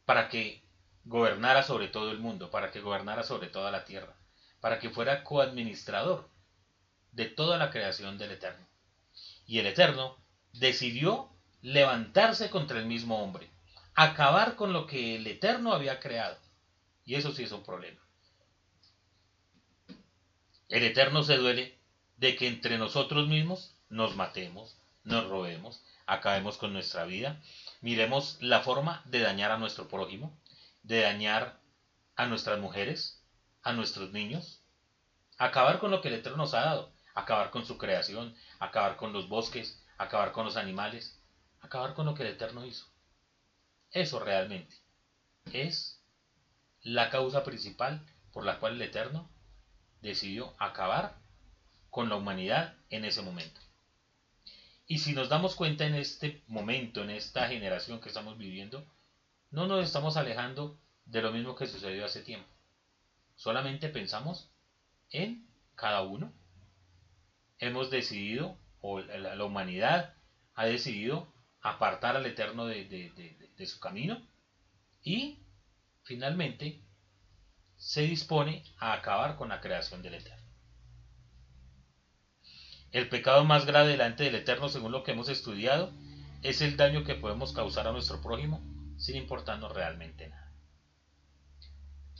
[0.04, 0.62] Para que
[1.04, 4.16] gobernara sobre todo el mundo, para que gobernara sobre toda la tierra,
[4.60, 6.28] para que fuera coadministrador
[7.12, 8.66] de toda la creación del Eterno
[9.46, 10.16] y el Eterno
[10.52, 11.30] decidió
[11.62, 13.50] levantarse contra el mismo hombre,
[13.94, 16.38] acabar con lo que el Eterno había creado.
[17.04, 18.00] Y eso sí es un problema.
[20.68, 21.78] El Eterno se duele
[22.16, 27.40] de que entre nosotros mismos nos matemos, nos robemos, acabemos con nuestra vida,
[27.84, 30.34] miremos la forma de dañar a nuestro prójimo,
[30.82, 31.60] de dañar
[32.16, 33.22] a nuestras mujeres,
[33.62, 34.62] a nuestros niños,
[35.36, 39.12] acabar con lo que el Eterno nos ha dado acabar con su creación, acabar con
[39.12, 41.20] los bosques, acabar con los animales,
[41.60, 42.86] acabar con lo que el Eterno hizo.
[43.90, 44.74] Eso realmente
[45.52, 46.00] es
[46.80, 48.00] la causa principal
[48.32, 49.28] por la cual el Eterno
[50.00, 51.18] decidió acabar
[51.90, 53.60] con la humanidad en ese momento.
[54.86, 58.86] Y si nos damos cuenta en este momento, en esta generación que estamos viviendo,
[59.50, 62.48] no nos estamos alejando de lo mismo que sucedió hace tiempo.
[63.36, 64.50] Solamente pensamos
[65.10, 66.32] en cada uno
[67.58, 70.14] hemos decidido, o la, humanidad
[70.54, 74.20] ha decidido apartar al Eterno de, su camino
[75.02, 75.38] y
[76.02, 76.82] finalmente
[77.76, 80.43] se dispone a acabar con la creación del Eterno.
[82.94, 85.92] El pecado más grave delante del Eterno, según lo que hemos estudiado,
[86.42, 88.62] es el daño que podemos causar a nuestro prójimo
[88.98, 90.52] sin importarnos realmente nada.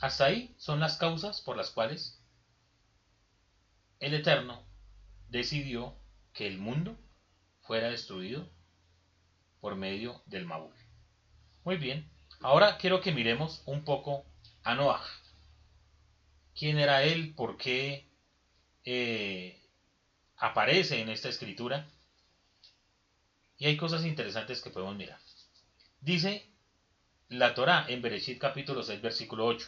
[0.01, 2.21] Hasta ahí son las causas por las cuales
[3.99, 4.67] el Eterno
[5.29, 5.97] decidió
[6.33, 6.99] que el mundo
[7.61, 8.51] fuera destruido
[9.61, 10.75] por medio del Maúl.
[11.63, 12.11] Muy bien,
[12.41, 14.25] ahora quiero que miremos un poco
[14.65, 15.01] a Noah.
[16.53, 17.33] ¿Quién era él?
[17.33, 18.09] ¿Por qué
[18.83, 19.64] eh,
[20.37, 21.87] aparece en esta escritura?
[23.57, 25.19] Y hay cosas interesantes que podemos mirar.
[26.01, 26.45] Dice
[27.29, 29.67] la Torah en Bereshit capítulo 6 versículo 8.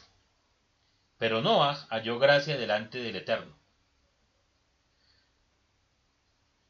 [1.17, 3.57] Pero Noah halló gracia delante del Eterno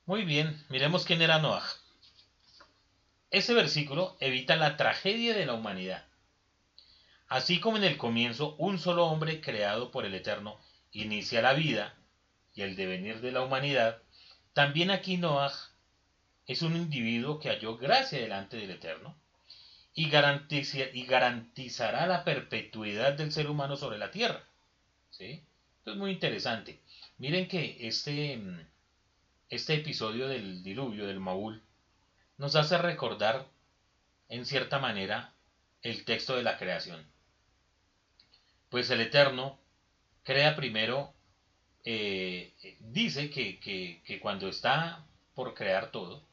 [0.07, 1.67] Muy bien, miremos quién era Noah.
[3.29, 6.05] Ese versículo evita la tragedia de la humanidad.
[7.27, 10.57] Así como en el comienzo un solo hombre creado por el Eterno
[10.93, 11.93] inicia la vida
[12.58, 14.02] y el devenir de la humanidad,
[14.52, 15.54] también aquí Noah
[16.48, 19.15] es un individuo que halló gracia delante del Eterno
[19.93, 24.43] y, garantizará la perpetuidad del ser humano sobre la tierra.
[25.12, 25.43] ¿Sí?
[25.78, 26.80] Esto es muy interesante.
[27.20, 28.41] Miren que este
[29.50, 31.63] este episodio del diluvio del Maúl
[32.38, 33.48] nos hace recordar,
[34.30, 35.34] en cierta manera,
[35.84, 37.06] el texto de la creación.
[38.70, 39.58] Pues el Eterno
[40.24, 41.13] crea primero,
[41.89, 46.23] eh, dice que, cuando está por crear todo,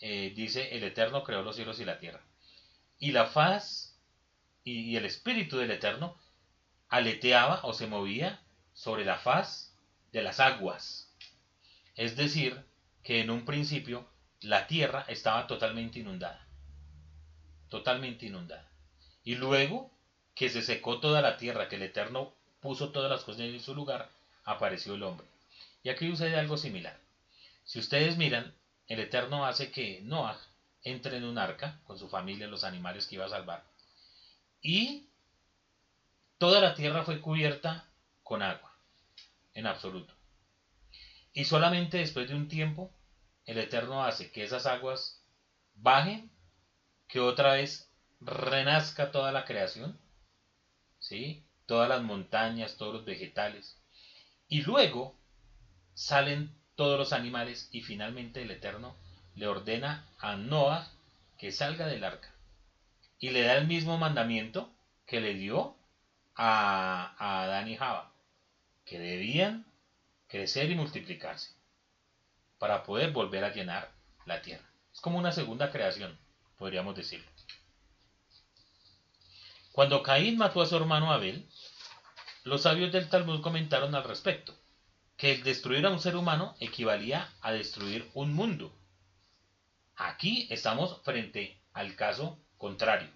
[0.00, 2.22] eh, dice el Eterno creó los cielos y la tierra.
[2.98, 3.98] Y la faz
[4.64, 6.16] y el espíritu del Eterno
[6.88, 8.40] aleteaba o se movía
[8.72, 9.74] sobre la faz
[10.12, 11.04] de las aguas
[11.96, 12.64] es decir,
[13.02, 14.08] que en un principio
[14.40, 16.46] la tierra estaba totalmente inundada.
[17.68, 18.68] Totalmente inundada.
[19.22, 19.90] Y luego
[20.34, 23.74] que se secó toda la tierra, que el Eterno puso todas las cosas en su
[23.74, 24.10] lugar,
[24.44, 25.26] apareció el hombre.
[25.82, 26.98] Y aquí sucede algo similar.
[27.64, 28.54] Si ustedes miran,
[28.88, 30.38] el Eterno hace que Noah
[30.84, 33.64] entre en un arca con su familia, los animales que iba a salvar.
[34.60, 35.08] Y
[36.38, 37.88] toda la tierra fue cubierta
[38.22, 38.72] con agua,
[39.54, 40.14] en absoluto.
[41.32, 42.92] Y solamente después de un tiempo,
[43.46, 45.22] el Eterno hace que esas aguas
[45.74, 46.30] bajen,
[47.08, 49.98] que otra vez renazca toda la creación,
[50.98, 51.44] ¿sí?
[51.66, 53.76] todas las montañas, todos los vegetales,
[54.54, 55.18] y luego
[55.94, 58.94] salen todos los animales y finalmente el Eterno
[59.34, 60.92] le ordena a Noah
[61.36, 62.32] que salga del arca.
[63.18, 64.72] Y le da el mismo mandamiento
[65.06, 65.74] que le dio
[66.36, 68.12] a, a Adán y Java,
[68.84, 69.66] que debían
[70.28, 71.50] crecer y multiplicarse
[72.60, 73.90] para poder volver a llenar
[74.24, 74.70] la tierra.
[74.92, 76.16] Es como una segunda creación,
[76.58, 77.28] podríamos decirlo.
[79.72, 81.44] Cuando Caín mató a su hermano Abel,
[82.44, 84.54] los sabios del Talmud comentaron al respecto,
[85.16, 88.78] que el destruir a un ser humano equivalía a destruir un mundo.
[89.96, 93.08] Aquí estamos frente al caso contrario.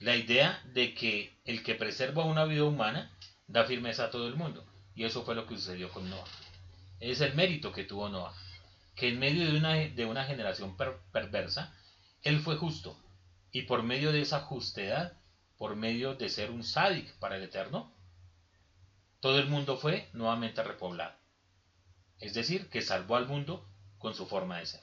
[0.00, 4.34] La idea de que el que preserva una vida humana da firmeza a todo el
[4.34, 4.66] mundo.
[4.96, 6.24] Y eso fue lo que sucedió con Noah.
[6.98, 8.34] Es el mérito que tuvo Noah.
[8.96, 10.76] Que en medio de una, de una generación
[11.12, 11.72] perversa,
[12.22, 12.98] él fue justo.
[13.52, 15.21] Y por medio de esa justedad,
[15.62, 17.94] por medio de ser un sádic para el Eterno,
[19.20, 21.14] todo el mundo fue nuevamente repoblado.
[22.18, 23.64] Es decir, que salvó al mundo
[23.98, 24.80] con su forma de ser.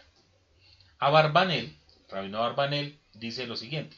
[0.98, 3.98] Abarbanel, Rabino Abarbanel, dice lo siguiente.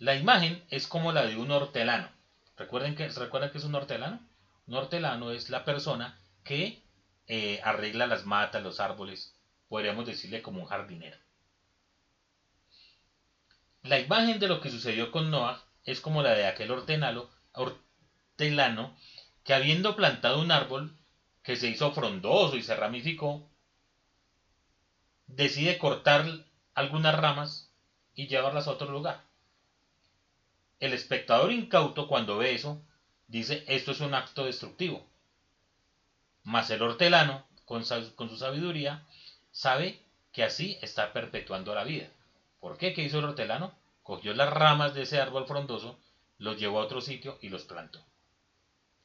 [0.00, 2.10] La imagen es como la de un hortelano.
[2.56, 4.18] ¿Recuerden que, ¿Recuerdan que es un hortelano?
[4.66, 6.82] Un hortelano es la persona que
[7.28, 9.36] eh, arregla las matas, los árboles.
[9.68, 11.16] Podríamos decirle como un jardinero.
[13.84, 17.30] La imagen de lo que sucedió con Noah es como la de aquel hortelano,
[19.42, 20.94] que habiendo plantado un árbol
[21.42, 23.48] que se hizo frondoso y se ramificó,
[25.26, 26.26] decide cortar
[26.74, 27.72] algunas ramas
[28.14, 29.24] y llevarlas a otro lugar.
[30.78, 32.82] El espectador incauto cuando ve eso
[33.26, 35.06] dice esto es un acto destructivo.
[36.44, 39.06] Mas el hortelano, con, su sabiduría,
[39.52, 42.08] sabe que así está perpetuando la vida.
[42.60, 42.92] ¿Por qué?
[42.92, 43.74] ¿Qué hizo el hortelano?
[44.08, 46.00] Cogió las ramas de ese árbol frondoso,
[46.38, 48.02] los llevó a otro sitio y los plantó.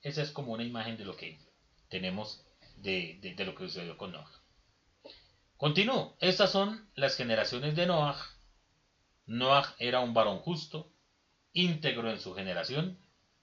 [0.01, 1.37] Esa es como una imagen de lo que
[1.89, 2.45] tenemos
[2.77, 4.31] de, lo que sucedió con Noah.
[5.57, 6.15] Continúo.
[6.21, 8.15] Estas son las generaciones de Noah.
[9.25, 10.89] Noah era un varón justo,
[11.51, 12.97] íntegro en su generación,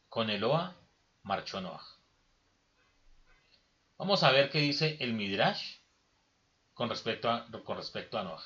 [0.09, 0.81] con Eloa
[1.23, 1.85] marchó Noah.
[3.99, 5.81] Vamos a ver qué dice el Midrash
[6.73, 8.43] con respecto a, con respecto a Noah.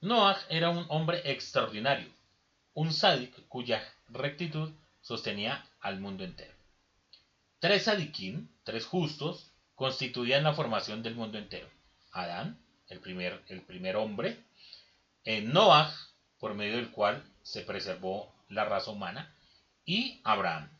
[0.00, 2.08] Noah era un hombre extraordinario,
[2.72, 6.54] un sádic cuya rectitud sostenía al mundo entero.
[7.58, 11.68] Tres sadikim, tres justos, constituían la formación del mundo entero.
[12.12, 14.44] Adán, el primer, hombre,
[15.24, 15.92] en Noah,
[16.38, 19.34] por medio del cual se preservó la raza humana,
[19.84, 20.70] y Abraham.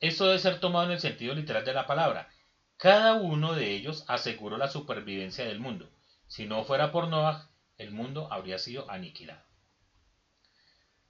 [0.00, 2.30] Esto debe ser tomado en el sentido literal de la palabra.
[2.78, 5.90] Cada uno de ellos aseguró la supervivencia del mundo.
[6.26, 9.42] Si no fuera por Noah, el mundo habría sido aniquilado.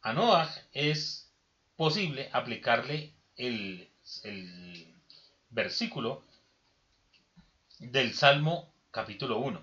[0.03, 1.33] A Noah es
[1.77, 3.91] posible aplicarle el,
[5.51, 6.25] versículo
[7.79, 9.63] del Salmo capítulo 1.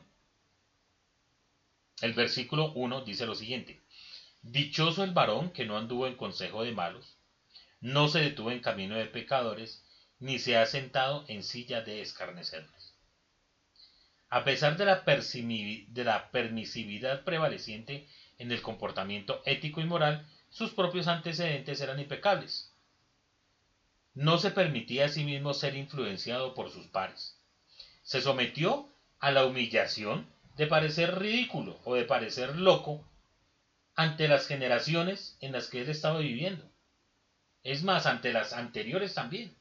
[2.01, 3.81] El versículo 1 dice lo siguiente.
[4.41, 7.17] Dichoso el varón que no anduvo en consejo de malos,
[7.81, 9.83] no se detuvo en camino de pecadores,
[10.19, 12.74] ni se ha sentado en silla de escarnecedores.
[14.35, 15.05] A pesar de la,
[16.29, 18.05] permisividad prevaleciente
[18.37, 22.69] en el comportamiento ético y moral, sus propios antecedentes eran impecables.
[24.13, 27.39] No se permitía a sí mismo ser influenciado por sus pares.
[28.03, 33.07] Se sometió a la humillación de parecer ridículo o de parecer loco
[33.95, 36.69] ante las generaciones en las que él estaba viviendo.
[37.63, 39.55] Es más, ante las anteriores también.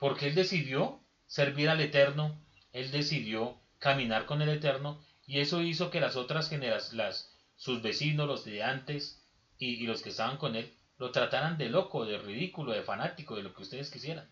[0.00, 2.36] Porque él decidió servir al Eterno,
[2.72, 8.28] él decidió caminar con el Eterno, y eso hizo que las otras generaciones, sus vecinos,
[8.28, 9.24] los de antes
[9.58, 13.42] y, los que estaban con él, lo trataran de loco, de ridículo, de fanático, de
[13.42, 14.30] lo que ustedes quisieran.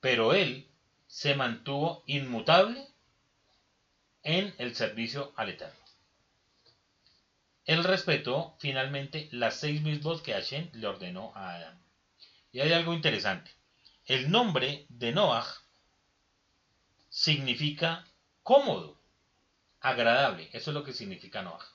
[0.00, 0.68] Pero él
[1.06, 2.86] se mantuvo inmutable
[4.22, 5.80] en el servicio al Eterno.
[7.64, 11.82] Él respetó finalmente las seis mismos que Hashem le ordenó a Adán.
[12.52, 13.50] Y hay algo interesante.
[14.04, 15.46] El nombre de Noah
[17.10, 18.06] significa
[18.42, 18.98] cómodo,
[19.80, 20.48] agradable.
[20.52, 21.66] Eso es lo que significa Noah.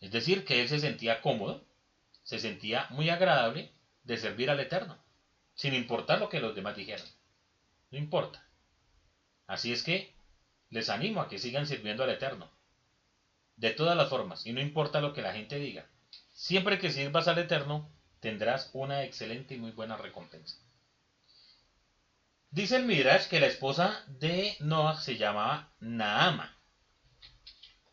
[0.00, 1.64] Es decir, que él se sentía cómodo,
[2.24, 3.70] se sentía muy agradable
[4.02, 4.98] de servir al Eterno,
[5.54, 7.06] sin importar lo que los demás dijeran.
[7.90, 8.44] No importa.
[9.46, 10.12] Así es que
[10.70, 12.50] les animo a que sigan sirviendo al Eterno
[13.56, 15.86] de todas las formas, y no importa lo que la gente diga.
[16.32, 17.90] Siempre que sirvas al Eterno,
[18.20, 20.56] tendrás una excelente y muy buena recompensa.
[22.52, 26.52] Dice el Midrash que la esposa de Noah se llamaba Naama,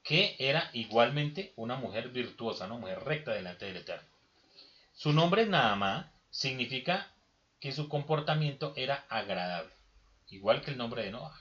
[0.04, 4.10] que era igualmente una mujer virtuosa, una mujer recta delante del Eterno.
[4.96, 7.08] Su nombre Naama significa
[7.60, 9.72] que su comportamiento era agradable,
[10.30, 11.40] igual que el nombre de Noah.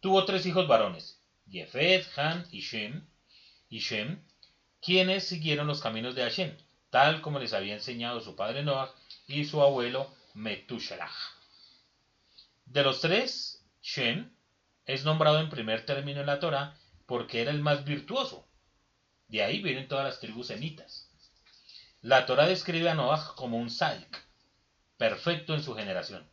[0.00, 3.06] tuvo tres hijos varones, Jefet, Han y Shem,
[3.68, 4.24] y Shem,
[4.80, 6.56] quienes siguieron los caminos de Hashem,
[6.88, 8.94] tal como les había enseñado su padre Noah
[9.26, 11.37] y su abuelo Metushalah.
[12.68, 14.30] De los tres, Shem
[14.84, 18.46] es nombrado en primer término en la Torah porque era el más virtuoso.
[19.26, 21.10] De ahí vienen todas las tribus semitas.
[22.02, 24.22] La Torah describe a Noah como un sádic,
[24.98, 26.30] perfecto en su generación.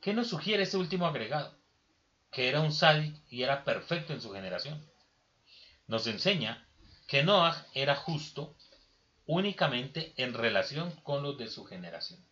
[0.00, 1.58] ¿Qué nos sugiere ese último agregado?
[2.30, 4.88] Que era un sádic y era perfecto en su generación.
[5.88, 6.64] Nos enseña
[7.08, 8.56] que Noah era justo
[9.26, 12.24] únicamente en relación con los de su generación.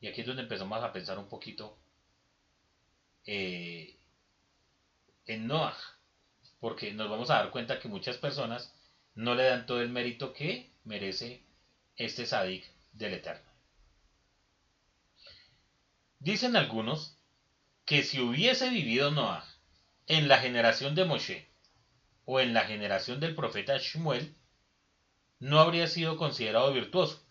[0.00, 1.78] Y aquí es donde empezamos a pensar un poquito
[3.26, 3.98] eh,
[5.26, 5.76] en Noah,
[6.58, 8.74] porque nos vamos a dar cuenta que muchas personas
[9.14, 11.42] no le dan todo el mérito que merece
[11.96, 13.50] este Sadik del Eterno.
[16.18, 17.18] Dicen algunos
[17.84, 19.44] que si hubiese vivido Noah
[20.06, 21.48] en la generación de Moshe
[22.24, 24.34] o en la generación del profeta Shmuel,
[25.38, 27.22] no habría sido considerado virtuoso.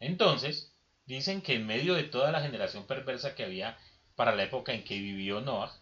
[0.00, 0.73] Entonces,
[1.06, 3.78] dicen que en medio de toda la generación perversa que había
[4.16, 5.72] para la época en que vivió Noah,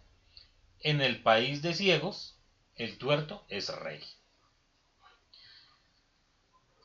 [0.81, 2.37] en el país de ciegos,
[2.77, 4.03] el tuerto es rey.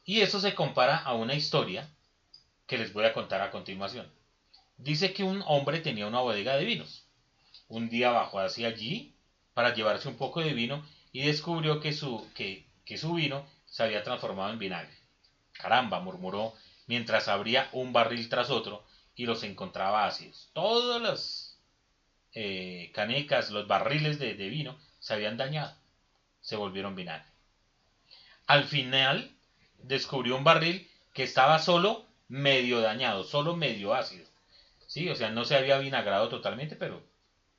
[0.06, 1.90] Y eso se compara a una historia
[2.66, 4.12] que les voy a contar a continuación.
[4.78, 7.06] Dice que un hombre tenía una bodega de vinos.
[7.68, 9.16] Un día bajó hacia allí
[9.54, 13.84] para llevarse un poco de vino y descubrió que su, que, que su vino se
[13.84, 14.96] había transformado en vinagre.
[15.54, 16.54] Caramba, murmuró
[16.88, 18.84] mientras abría un barril tras otro
[19.16, 20.50] y los encontraba ácidos.
[20.54, 21.60] Todas las
[22.34, 25.76] eh, canecas, los barriles de, vino se habían dañado,
[26.42, 27.30] se volvieron vinagre.
[28.48, 29.36] Al final
[29.80, 34.28] descubrió un barril que estaba solo medio dañado, solo medio ácido.
[34.88, 37.02] Sí, o sea, no se había vinagrado totalmente, pero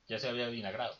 [0.07, 0.97] ya se había vinagrado.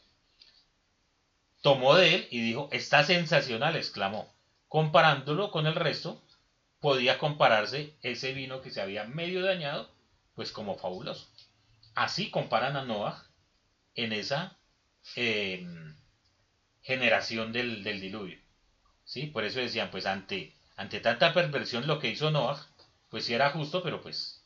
[1.61, 4.31] Tomó de él y dijo, está sensacional, exclamó.
[4.67, 6.21] Comparándolo con el resto,
[6.79, 9.89] podía compararse ese vino que se había medio dañado,
[10.35, 11.27] pues como fabuloso.
[11.95, 13.21] Así comparan a Noah
[13.95, 14.57] en esa
[15.15, 15.95] em,
[16.81, 18.39] generación del, diluvio.
[19.03, 19.25] ¿Sí?
[19.25, 22.57] Por eso decían, pues ante, ante tanta perversión lo que hizo Noah,
[23.09, 24.43] pues sí era justo, pero pues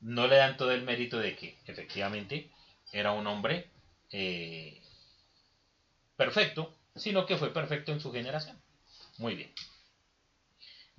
[0.00, 2.50] no le dan todo el mérito de que efectivamente
[2.92, 3.70] era un hombre
[4.10, 4.80] eh,
[6.16, 8.60] perfecto, sino que fue perfecto en su generación.
[9.18, 9.52] Muy bien.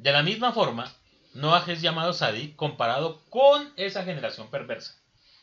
[0.02, 0.92] De la misma forma,
[1.36, 5.00] Noah es llamado Sadi comparado con esa generación perversa.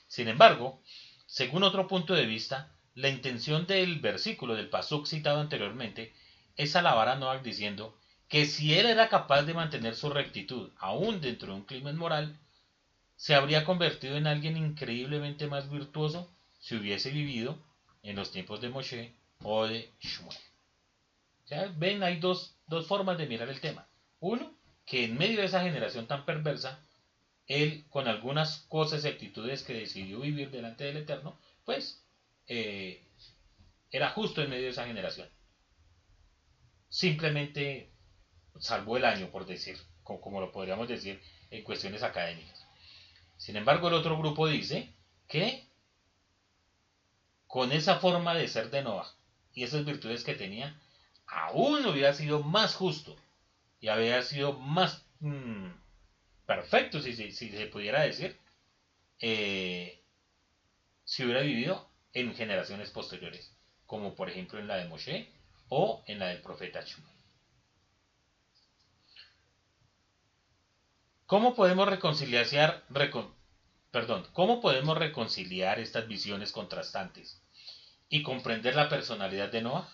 [0.08, 0.82] Sin embargo,
[1.26, 6.12] según otro punto de vista, la intención del versículo del Pasuk citado anteriormente
[6.56, 7.96] es alabar a Noah diciendo
[8.26, 12.36] que si él era capaz de mantener su rectitud aún dentro de un crimen moral,
[13.14, 16.28] se habría convertido en alguien increíblemente más virtuoso
[16.58, 17.62] si hubiese vivido
[18.02, 20.36] en los tiempos de Moshe o de Shmuel.
[21.76, 23.87] ven, hay dos, dos formas de mirar el tema.
[24.20, 24.54] Uno,
[24.84, 26.84] que en medio de esa generación tan perversa,
[27.46, 32.04] él con algunas cosas y actitudes que decidió vivir delante del Eterno, pues
[32.46, 33.06] eh,
[33.90, 35.28] era justo en medio de esa generación.
[36.88, 37.92] Simplemente
[38.58, 42.66] salvó el año, por decir, como, lo podríamos decir en cuestiones académicas.
[43.36, 44.92] Sin embargo, el otro grupo dice
[45.26, 45.68] que
[47.46, 49.14] con esa forma de ser de Noah
[49.54, 50.78] y esas virtudes que tenía,
[51.26, 53.16] aún hubiera sido más justo
[53.80, 55.68] y habría sido más mm,
[56.46, 58.36] perfecto, si, se pudiera decir,
[59.20, 60.02] eh,
[61.04, 63.52] si hubiera vivido en generaciones posteriores,
[63.86, 65.28] como por ejemplo en la de Moshe
[65.68, 67.18] o en la del profeta Shmuel.
[71.26, 72.84] ¿Cómo podemos reconciliar,
[73.90, 77.42] perdón, ¿cómo podemos reconciliar estas visiones contrastantes
[78.08, 79.86] y comprender la personalidad de Noah?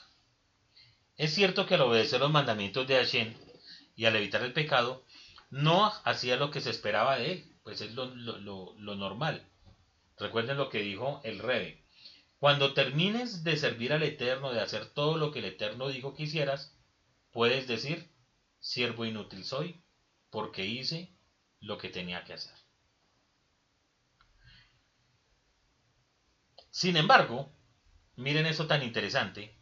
[1.16, 3.34] Es cierto que al obedecer los mandamientos de Hashem
[3.96, 5.04] y al evitar el pecado,
[5.50, 8.06] no hacía lo que se esperaba de él, pues es lo,
[8.76, 9.46] normal.
[10.18, 11.84] Recuerden lo que dijo el rey.
[12.38, 16.24] Cuando termines de servir al Eterno, de hacer todo lo que el Eterno dijo que
[16.24, 16.76] hicieras,
[17.32, 18.10] puedes decir,
[18.58, 19.82] siervo inútil soy,
[20.30, 21.16] porque hice
[21.60, 22.54] lo que tenía que hacer.
[26.70, 27.48] Sin embargo,
[28.16, 29.56] miren eso tan interesante,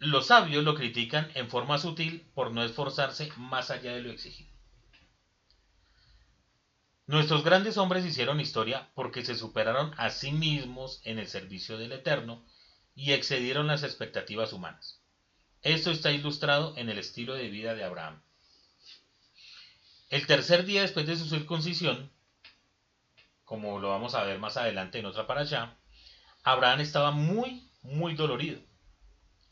[0.00, 4.50] los sabios lo critican en forma sutil por no esforzarse más allá de lo exigido.
[7.06, 11.92] Nuestros grandes hombres hicieron historia porque se superaron a sí mismos en el servicio del
[11.92, 12.42] Eterno
[12.94, 15.02] y excedieron las expectativas humanas.
[15.60, 18.22] Esto está ilustrado en el estilo de vida de Abraham.
[20.08, 22.10] El tercer día después de su circuncisión,
[23.44, 25.76] como lo vamos a ver más adelante en otra para allá,
[26.42, 28.69] Abraham estaba muy, muy dolorido.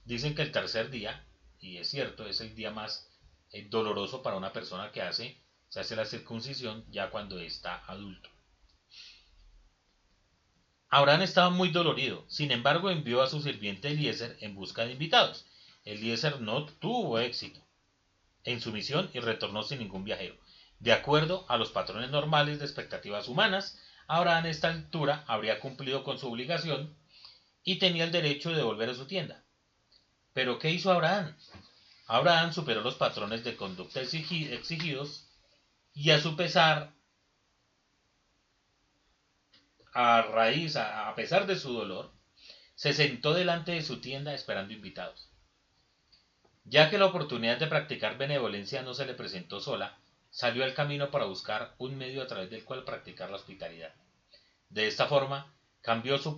[0.09, 1.23] Dicen que el tercer día,
[1.61, 3.07] y es cierto, es el día más
[3.53, 5.39] eh, doloroso para una persona que hace,
[5.69, 8.31] se hace la circuncisión ya cuando está adulto.
[10.89, 15.45] Abraham estaba muy dolorido, sin embargo envió a su sirviente Eliezer en busca de invitados.
[15.85, 17.61] Eliezer no tuvo éxito
[18.45, 20.39] en su misión y retornó sin ningún viajero.
[20.79, 26.03] De acuerdo a los patrones normales de expectativas humanas, Abraham a esta altura habría cumplido
[26.03, 26.97] con su obligación
[27.63, 29.45] y tenía el derecho de volver a su tienda.
[30.39, 31.35] Pero ¿qué hizo Abraham?
[32.07, 35.27] Abraham superó los patrones de conducta exigidos
[35.95, 36.93] y a su pesar,
[39.93, 42.13] a raíz, a pesar de su dolor,
[42.77, 45.29] se sentó delante de su tienda esperando invitados.
[46.63, 49.99] Ya que la oportunidad de practicar benevolencia no se le presentó sola,
[50.31, 53.93] salió al camino para buscar un medio a través del cual practicar la hospitalidad.
[54.69, 56.37] De esta forma, cambió su,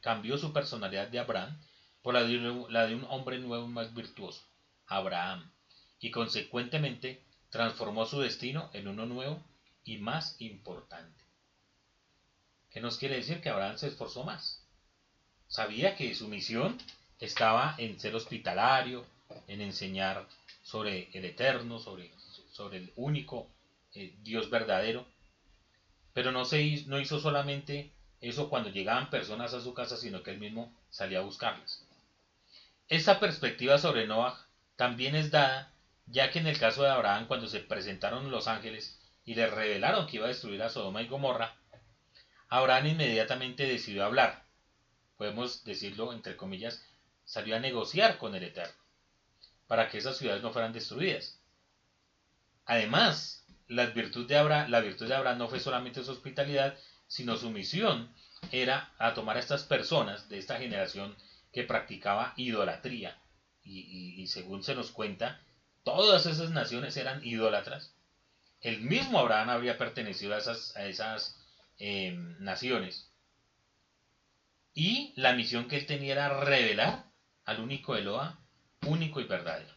[0.00, 1.60] cambió su personalidad de Abraham
[2.06, 4.40] por la de, un, hombre nuevo y más virtuoso,
[4.86, 5.50] Abraham,
[5.98, 9.42] y consecuentemente transformó su destino en uno nuevo
[9.82, 11.24] y más importante.
[12.70, 13.40] ¿Qué nos quiere decir?
[13.40, 14.62] Que Abraham se esforzó más.
[15.48, 16.78] Sabía que su misión
[17.18, 19.04] estaba en ser hospitalario,
[19.48, 20.28] en enseñar
[20.62, 23.48] sobre el eterno, sobre el único
[23.94, 25.04] eh, Dios verdadero.
[26.12, 27.90] Pero no, se, no hizo solamente
[28.20, 31.85] eso cuando llegaban personas a su casa, sino que él mismo salía a buscarlas.
[32.88, 34.38] Esta perspectiva sobre Noah
[34.76, 35.72] también es dada,
[36.06, 40.06] ya que en el caso de Abraham, cuando se presentaron los ángeles y le revelaron
[40.06, 41.56] que iba a destruir a Sodoma y Gomorra,
[42.48, 44.44] Abraham inmediatamente decidió hablar.
[45.16, 46.80] Podemos decirlo entre comillas,
[47.24, 48.76] salió a negociar con el Eterno,
[49.66, 51.40] para que esas ciudades no fueran destruidas.
[52.66, 56.78] Además, la virtud, de Abraham, la virtud de Abraham no fue solamente su hospitalidad,
[57.08, 58.14] sino su misión
[58.52, 61.16] era a tomar a estas personas de esta generación
[61.56, 63.16] que practicaba idolatría.
[63.64, 65.40] Y, según se nos cuenta,
[65.84, 67.94] todas esas naciones eran idólatras.
[68.60, 71.34] El mismo Abraham habría pertenecido a esas, a esas
[71.78, 73.10] em, naciones.
[74.74, 77.06] Y la misión que él tenía era revelar
[77.46, 78.38] al único Eloa,
[78.82, 79.74] único y verdadero.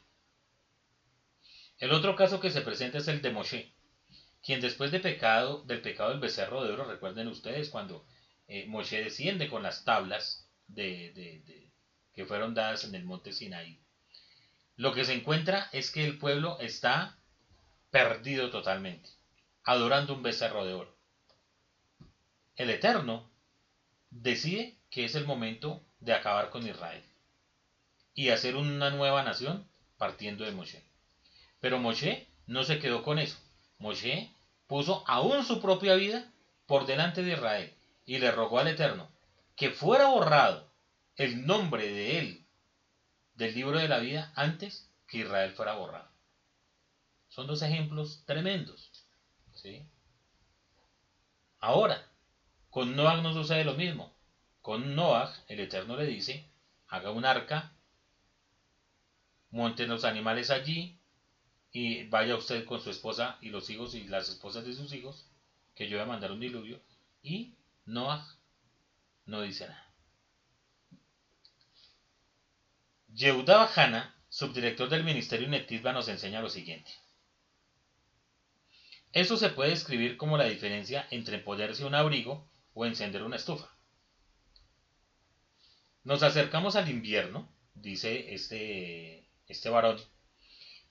[1.77, 3.73] El otro caso que se presenta es el de Moshe,
[4.43, 8.05] quien después de pecado, del pecado del becerro de oro, recuerden ustedes cuando
[8.49, 11.68] eh, Moshe desciende con las tablas de,
[12.19, 13.79] que fueron dadas en el monte Sinaí.
[14.75, 17.15] Lo que se encuentra es que el pueblo está
[17.91, 19.09] perdido totalmente,
[19.63, 20.93] adorando un becerro de oro.
[22.57, 23.31] El Eterno
[24.09, 27.01] decide que es el momento de acabar con Israel
[28.13, 29.65] y hacer una nueva nación
[29.97, 30.83] partiendo de Moshe.
[31.61, 33.37] Pero Moshe no se quedó con eso.
[33.77, 34.29] Moshe
[34.67, 36.29] puso aún su propia vida
[36.65, 37.73] por delante de Israel
[38.05, 39.07] y le rogó al Eterno
[39.55, 40.68] que fuera borrado
[41.19, 42.45] el nombre de él
[43.35, 46.09] del libro de la vida antes que Israel fuera borrado.
[47.27, 48.89] Son dos ejemplos tremendos.
[49.53, 49.85] ¿sí?
[51.59, 52.09] Ahora,
[52.69, 54.15] con Noah no sucede lo mismo.
[54.61, 56.49] Con Noah, el Eterno le dice,
[56.87, 57.73] haga un arca,
[59.51, 60.97] monten los animales allí,
[61.73, 65.25] y vaya usted con su esposa y los hijos y las esposas de sus hijos,
[65.75, 66.79] que yo voy a mandar un diluvio,
[67.21, 67.55] y
[67.85, 68.25] Noah
[69.25, 69.88] no dice nada.
[73.13, 76.91] Yehuda Bajana, subdirector del Ministerio Netisba, nos enseña lo siguiente.
[79.11, 83.69] Eso se puede describir como la diferencia entre ponerse un abrigo o encender una estufa.
[86.03, 89.99] Nos acercamos al invierno, dice este, este varón,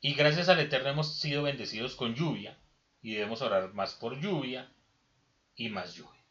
[0.01, 2.59] y gracias al Eterno hemos sido bendecidos con lluvia
[3.03, 4.73] y debemos orar más por lluvia
[5.57, 6.25] y más lluvia.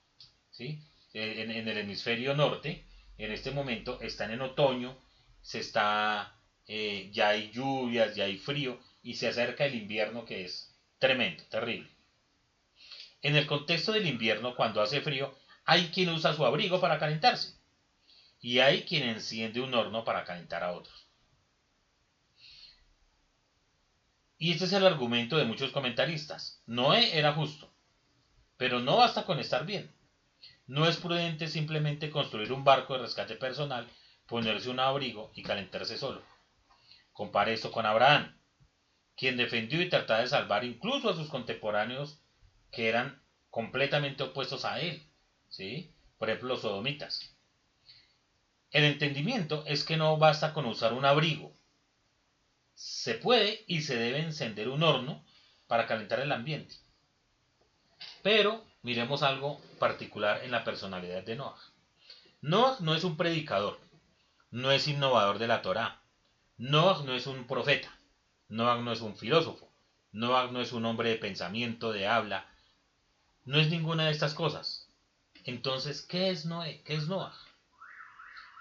[0.51, 0.83] ¿sí?
[1.13, 2.85] En, el hemisferio norte,
[3.17, 4.97] en este momento, están en otoño,
[5.47, 6.35] se está,
[6.67, 11.41] eh, ya hay lluvias, ya hay frío y se acerca el invierno que es tremendo,
[11.45, 11.89] terrible.
[13.21, 15.33] En el contexto del invierno, cuando hace frío,
[15.63, 17.55] hay quien usa su abrigo para calentarse
[18.41, 21.07] y hay quien enciende un horno para calentar a otros.
[24.37, 26.61] Y este es el argumento de muchos comentaristas.
[26.65, 27.71] Noé era justo,
[28.57, 29.89] pero no basta con estar bien.
[30.65, 33.89] No es prudente simplemente construir un barco de rescate personal,
[34.27, 36.21] ponerse un abrigo y calentarse solo.
[37.13, 38.37] Compare esto con Abraham,
[39.15, 42.21] quien defendió y trataba de salvar incluso a sus contemporáneos
[42.71, 45.01] que eran completamente opuestos a él,
[45.49, 45.93] ¿sí?
[46.17, 47.33] por ejemplo los sodomitas.
[48.71, 51.53] El entendimiento es que no basta con usar un abrigo,
[52.75, 55.25] se puede y se debe encender un horno
[55.65, 56.75] para calentar el ambiente.
[58.21, 61.59] Pero miremos algo particular en la personalidad de Noah.
[62.41, 63.79] Noah no es un predicador,
[64.51, 66.01] no es innovador de la Torá.
[66.57, 67.89] Noah no es un profeta,
[68.49, 69.69] Noah no es un filósofo,
[70.11, 72.47] Noah no es un hombre de pensamiento, de habla,
[73.45, 74.87] no es ninguna de estas cosas.
[75.45, 76.81] Entonces, ¿qué es Noé?
[76.83, 77.33] ¿Qué es Noah?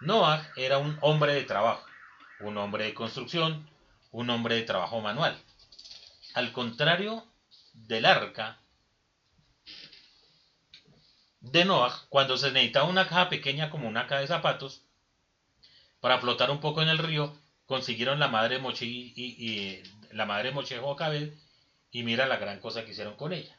[0.00, 1.84] Noah era un hombre de trabajo,
[2.40, 3.68] un hombre de construcción,
[4.12, 5.42] un hombre de trabajo manual.
[6.34, 7.24] Al contrario
[7.72, 8.58] del arca
[11.40, 14.85] de Noah, cuando se necesitaba una caja pequeña como una caja de zapatos,
[16.00, 17.36] para flotar un poco en el río,
[17.66, 19.82] consiguieron la madre Moche y,
[20.12, 21.32] la madre Moche Jocabed
[21.90, 23.56] y mira la gran cosa que hicieron con ella.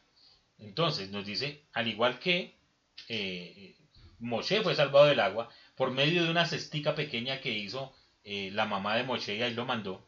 [0.58, 2.56] Entonces nos dice, al igual que
[3.10, 3.76] eh,
[4.64, 8.96] fue salvado del agua por medio de una cestica pequeña que hizo eh, la mamá
[8.96, 10.08] de Moshe y ahí lo mandó,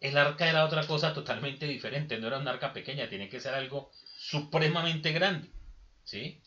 [0.00, 3.54] el arca era otra cosa totalmente diferente, no era un arca pequeña, tiene que ser
[3.54, 5.48] algo supremamente grande.
[6.04, 6.40] ¿sí?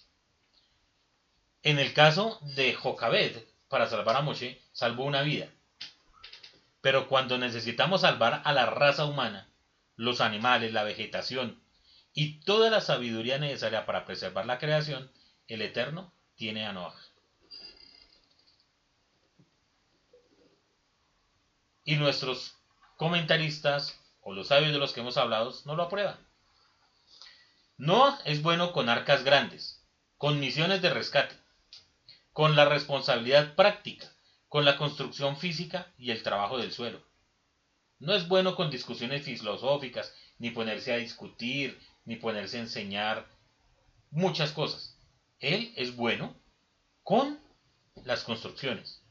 [1.63, 3.35] En el caso de Jocabed,
[3.69, 5.47] para salvar a Moshe, salvó una vida.
[6.81, 9.47] Pero cuando necesitamos salvar a la raza humana,
[9.95, 11.61] los animales, la vegetación
[12.13, 15.11] y toda la sabiduría necesaria para preservar la creación,
[15.47, 16.95] el Eterno tiene a Noah.
[21.83, 22.55] Y nuestros
[22.97, 26.17] comentaristas o los sabios de los que hemos hablado no lo aprueban.
[27.77, 29.81] Noah es bueno con arcas grandes,
[30.17, 31.38] con misiones de rescate,
[32.33, 34.11] con la responsabilidad práctica,
[34.47, 37.01] con la construcción física y el trabajo del suelo.
[37.99, 43.27] No es bueno con discusiones filosóficas, ni ponerse a discutir, ni ponerse a enseñar
[44.09, 44.97] muchas cosas.
[45.39, 46.35] Él es bueno
[47.03, 47.39] con
[48.05, 49.01] las construcciones,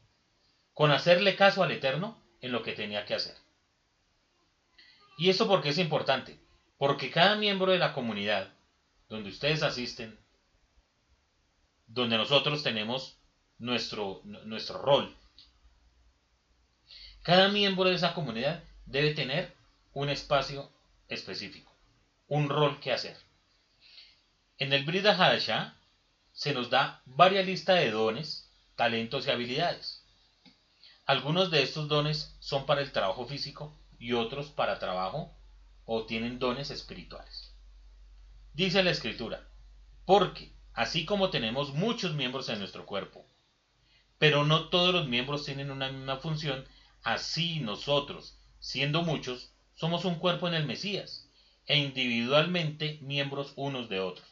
[0.73, 3.35] con hacerle caso al Eterno en lo que tenía que hacer.
[5.17, 6.39] ¿Y eso por qué es importante?
[6.77, 8.53] Porque cada miembro de la comunidad
[9.09, 10.17] donde ustedes asisten,
[11.89, 13.17] donde nosotros tenemos
[13.57, 15.15] nuestro, nuestro rol.
[17.23, 19.55] Cada miembro de esa comunidad debe tener
[19.93, 20.71] un espacio
[21.07, 21.75] específico,
[22.27, 23.17] un rol que hacer.
[24.59, 25.75] En el Brida Hadashah
[26.31, 30.05] se nos da varias listas de dones, talentos y habilidades.
[31.05, 35.35] Algunos de estos dones son para el trabajo físico y otros para trabajo
[35.85, 37.55] o tienen dones espirituales.
[38.53, 39.47] Dice la escritura,
[40.05, 43.25] porque así como tenemos muchos miembros en nuestro cuerpo,
[44.17, 46.67] pero no todos los miembros tienen una misma función,
[47.03, 51.29] así nosotros, siendo muchos, somos un cuerpo en el Mesías,
[51.65, 54.27] e individualmente miembros unos de otros.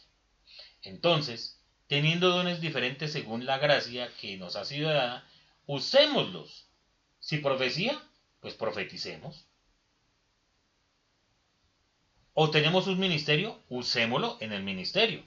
[0.81, 5.27] Entonces, teniendo dones diferentes según la gracia que nos ha sido dada,
[5.67, 6.67] usémoslos.
[7.19, 8.01] Si profecía,
[8.39, 9.45] pues profeticemos.
[12.33, 15.23] O tenemos un ministerio, usémoslo en el ministerio.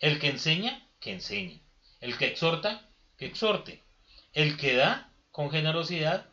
[0.00, 1.60] El que enseña, que enseñe.
[2.00, 3.82] El que exhorta, que exhorte,
[4.32, 6.26] el que da con generosidad,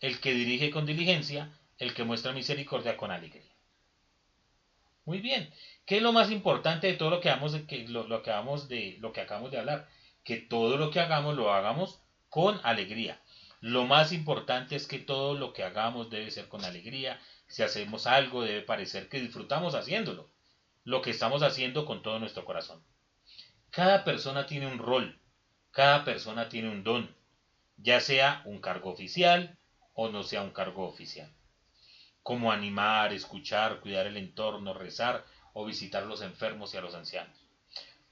[0.00, 3.52] el que dirige con diligencia, el que muestra misericordia con alegría.
[5.04, 5.52] Muy bien.
[5.86, 8.30] ¿Qué es lo más importante de todo lo que, hagamos que, lo, que
[8.68, 9.88] de lo que acabamos de hablar?
[10.24, 13.20] Que todo lo que hagamos lo hagamos con alegría.
[13.60, 17.20] Lo más importante es que todo lo que hagamos debe ser con alegría.
[17.46, 20.28] Si hacemos algo debe parecer que disfrutamos haciéndolo.
[20.84, 22.82] Lo que estamos haciendo con todo nuestro corazón.
[23.76, 25.20] Cada persona tiene un rol,
[25.70, 27.14] cada persona tiene un don,
[27.76, 29.58] ya sea un cargo oficial
[29.92, 31.30] o no sea un cargo oficial.
[32.22, 36.94] Como animar, escuchar, cuidar el entorno, rezar o visitar a los enfermos y a los
[36.94, 37.36] ancianos.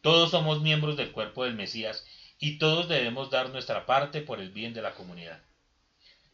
[0.02, 2.06] Todos somos miembros del cuerpo del Mesías
[2.38, 5.42] y todos debemos dar nuestra parte por el bien de la comunidad.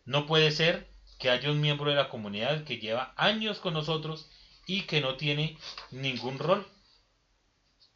[0.05, 4.28] No puede ser que haya un miembro de la comunidad que lleva años con nosotros
[4.66, 5.57] y que no tiene
[5.93, 6.66] ningún rol.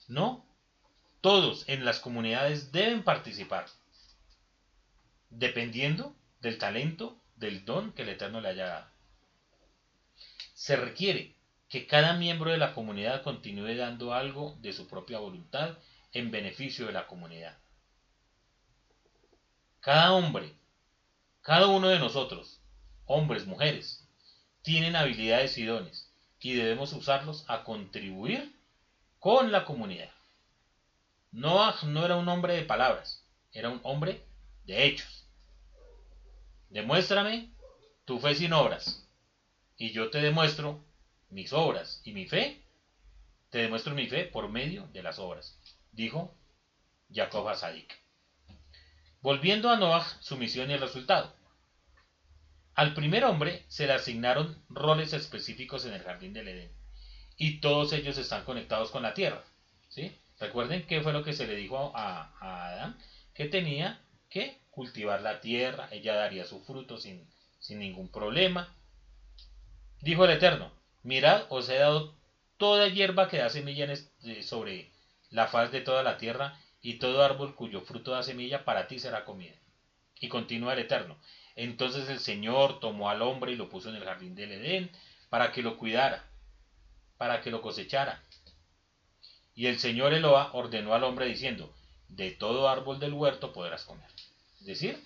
[0.06, 0.44] No,
[1.24, 3.64] todos en las comunidades deben participar,
[5.30, 8.86] dependiendo del talento, del don que el Eterno le haya dado.
[10.52, 11.34] Se requiere
[11.70, 15.78] que cada miembro de la comunidad continúe dando algo de su propia voluntad
[16.12, 17.56] en beneficio de la comunidad.
[19.80, 20.52] Cada hombre,
[21.40, 22.60] cada uno de nosotros,
[23.06, 24.06] hombres, mujeres,
[24.60, 26.06] tienen habilidades y dones
[26.38, 28.54] y debemos usarlos a contribuir
[29.20, 30.13] con la comunidad.
[31.34, 34.24] Noah no era un hombre de palabras, era un hombre
[34.66, 35.28] de hechos.
[36.70, 37.52] Demuéstrame
[38.04, 39.04] tu fe sin obras,
[39.76, 40.84] y yo te demuestro
[41.30, 42.62] mis obras y mi fe,
[43.50, 45.58] te demuestro mi fe por medio de las obras,
[45.90, 46.32] dijo
[47.12, 47.92] Jacob Asadik.
[49.20, 51.34] Volviendo a Noah, su misión y el resultado.
[52.76, 56.72] Al primer hombre se le asignaron roles específicos en el jardín del Edén,
[57.36, 59.42] y todos ellos están conectados con la tierra.
[59.88, 60.16] ¿sí?
[60.44, 62.98] Recuerden qué fue lo que se le dijo a, Adán,
[63.34, 67.26] que tenía que cultivar la tierra, ella daría su fruto sin,
[67.60, 68.74] sin ningún problema.
[70.00, 70.70] Dijo el Eterno,
[71.02, 72.14] mirad, os he dado
[72.58, 73.86] toda hierba que da semilla
[74.42, 74.90] sobre
[75.30, 78.98] la faz de toda la tierra, y todo árbol cuyo fruto da semilla para ti
[78.98, 79.54] será comida.
[80.20, 81.16] Y continúa el Eterno.
[81.56, 84.90] Entonces el Señor tomó al hombre y lo puso en el jardín del Edén
[85.30, 86.26] para que lo cuidara,
[87.16, 88.22] para que lo cosechara.
[89.54, 91.72] Y el Señor Eloa ordenó al hombre diciendo,
[92.08, 94.08] de todo árbol del huerto podrás comer.
[94.60, 95.02] Es decir,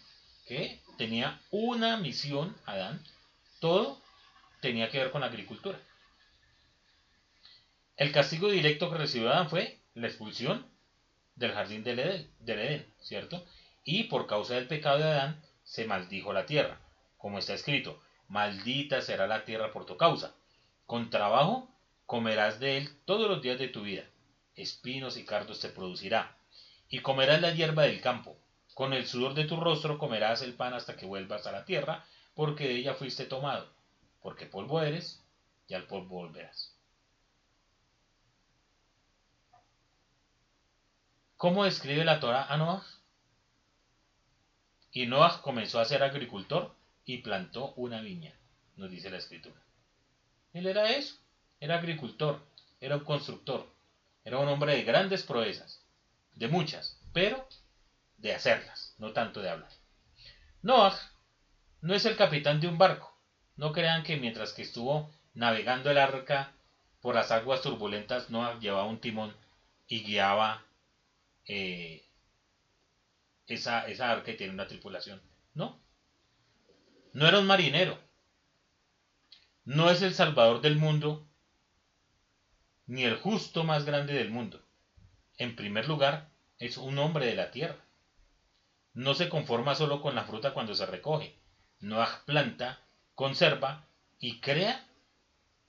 [0.47, 3.03] que tenía una misión, Adán,
[3.61, 4.01] todo
[4.61, 5.79] tenía que ver con la agricultura.
[7.97, 10.67] El castigo directo que recibió Adán fue la expulsión
[11.37, 13.45] del jardín del Edén, del Edén, ¿cierto?
[13.85, 16.81] Y por causa del pecado de Adán se maldijo la tierra,
[17.19, 20.35] como está escrito, maldita será la tierra por tu causa.
[20.87, 21.69] Con trabajo
[22.07, 24.05] comerás de él todos los días de tu vida.
[24.59, 26.37] Espinos y cardos te producirá.
[26.89, 28.37] Y comerás la hierba del campo.
[28.75, 32.05] Con el sudor de tu rostro comerás el pan hasta que vuelvas a la tierra,
[32.35, 33.73] porque de ella fuiste tomado.
[34.21, 35.23] Porque polvo eres,
[35.69, 36.75] y al polvo volverás.
[41.37, 42.85] ¿Cómo describe la Torah a Noah?
[44.91, 48.35] Y Noah comenzó a ser agricultor y plantó una viña,
[48.77, 49.63] nos dice la escritura.
[50.53, 51.17] Él era eso,
[51.61, 52.45] era agricultor,
[52.81, 53.73] era un constructor,
[54.29, 55.83] era un hombre de grandes proezas,
[56.35, 57.49] de muchas, pero
[58.19, 59.71] de hacerlas, no tanto de hablar.
[60.61, 60.95] Noah
[61.81, 63.11] no es el capitán de un barco.
[63.57, 66.53] No crean que mientras que estuvo navegando el arca
[67.01, 69.35] por las aguas turbulentas, Noah llevaba un timón
[69.87, 70.63] y guiaba
[71.47, 72.05] eh,
[73.47, 75.23] esa, esa arca tiene una tripulación.
[75.55, 75.81] No.
[77.15, 77.99] No era un marinero.
[79.65, 81.27] No es el salvador del mundo,
[82.89, 84.61] ni el justo más grande del mundo.
[85.37, 86.29] En primer lugar,
[86.59, 87.79] es un hombre de la tierra.
[88.95, 91.37] No se conforma solo con la fruta cuando se recoge.
[91.79, 92.81] No planta,
[93.15, 93.87] conserva
[94.19, 94.85] y crea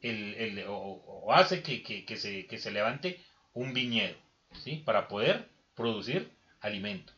[0.01, 4.17] el, o, hace que, que, se, que se levante un viñedo
[4.63, 4.78] ¿sí?
[4.78, 7.13] para poder producir alimento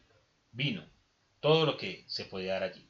[0.52, 0.84] vino,
[1.40, 2.86] todo lo que se puede dar allí.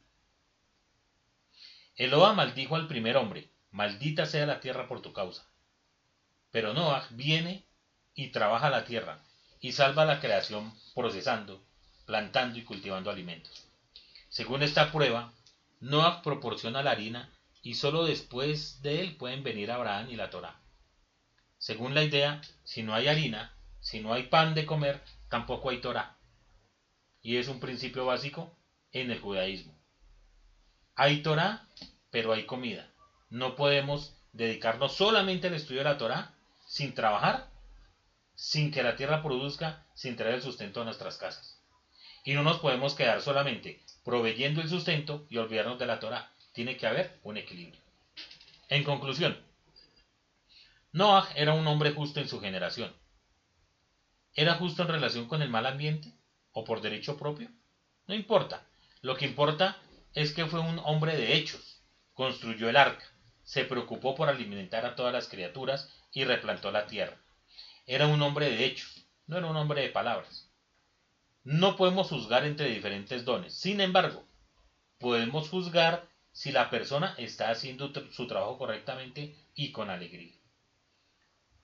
[1.95, 5.51] Eloa maldijo al primer hombre, maldita sea la tierra por tu causa.
[6.52, 7.66] Pero Noah viene
[8.14, 9.24] y trabaja la tierra
[9.60, 11.64] y salva la creación procesando,
[12.06, 13.68] plantando y cultivando alimentos.
[14.30, 15.34] Según esta prueba,
[15.80, 17.32] Noah proporciona la harina
[17.62, 20.60] y solo después de él pueden venir Abraham y la Torah.
[21.58, 25.80] Según la idea, si no hay harina, si no hay pan de comer, tampoco hay
[25.80, 26.18] Torah
[27.22, 28.56] y es un principio básico
[28.91, 29.78] en el judaísmo.
[30.95, 31.68] Hay Torah,
[32.10, 32.91] pero hay comida.
[33.30, 36.34] No podemos dedicarnos solamente al estudio de la Torah
[36.72, 37.52] sin trabajar,
[38.34, 41.62] sin que la tierra produzca, sin traer el sustento a nuestras casas.
[42.24, 46.32] Y no nos podemos quedar solamente proveyendo el sustento y olvidarnos de la Torah.
[46.54, 47.82] Tiene que haber un equilibrio.
[48.70, 49.38] En conclusión,
[50.94, 52.96] Noah era un hombre justo en su generación.
[54.34, 56.14] ¿Era justo en relación con el mal ambiente?
[56.54, 57.50] o por derecho propio?
[58.08, 58.66] No importa.
[59.02, 59.78] Lo que importa
[60.14, 61.82] es que fue un hombre de hechos.
[62.14, 63.06] Construyó el arca,
[63.44, 67.18] se preocupó por alimentar a todas las criaturas y replantó la tierra.
[67.86, 70.49] Era un hombre de hechos, no era un hombre de palabras.
[71.43, 73.53] No podemos juzgar entre diferentes dones.
[73.53, 74.24] Sin embargo,
[74.99, 80.36] podemos juzgar si la persona está haciendo su trabajo correctamente y con alegría.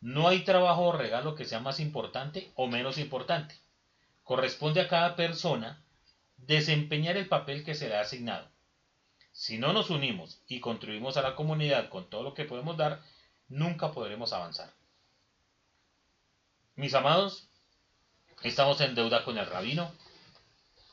[0.01, 3.55] No hay trabajo o regalo que sea más importante o menos importante
[4.27, 5.81] corresponde a cada persona
[6.35, 8.45] desempeñar el papel que se le ha asignado.
[9.31, 13.01] Si no nos unimos y contribuimos a la comunidad con todo lo que podemos dar,
[13.47, 14.73] nunca podremos avanzar.
[16.75, 17.47] Mis amados,
[18.43, 19.91] estamos en deuda con el rabino,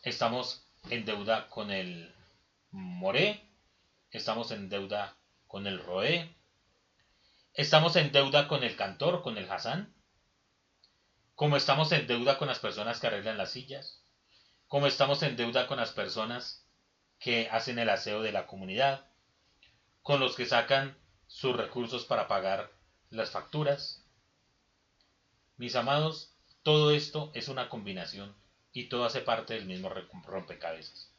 [0.03, 2.15] estamos en deuda con el
[2.71, 3.43] moré,
[4.11, 6.35] estamos en deuda con el roé,
[7.53, 9.95] estamos en deuda con el cantor, con el hasán,
[11.35, 14.01] como estamos en deuda con las personas que arreglan las sillas,
[14.69, 16.65] como estamos en deuda con las personas
[17.19, 19.07] que hacen el aseo de la comunidad,
[20.03, 20.97] con los que sacan
[21.35, 22.71] sus recursos para pagar
[23.11, 24.05] las facturas.
[25.57, 26.33] Mis amados,
[26.63, 28.37] todo esto es una combinación
[28.73, 31.11] y todo hace parte del mismo rompecabezas.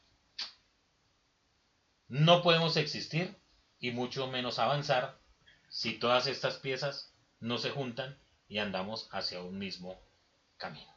[2.07, 3.35] No podemos existir
[3.77, 5.19] y mucho menos avanzar
[5.67, 10.01] si todas estas piezas no se juntan y andamos hacia un mismo
[10.55, 10.95] camino.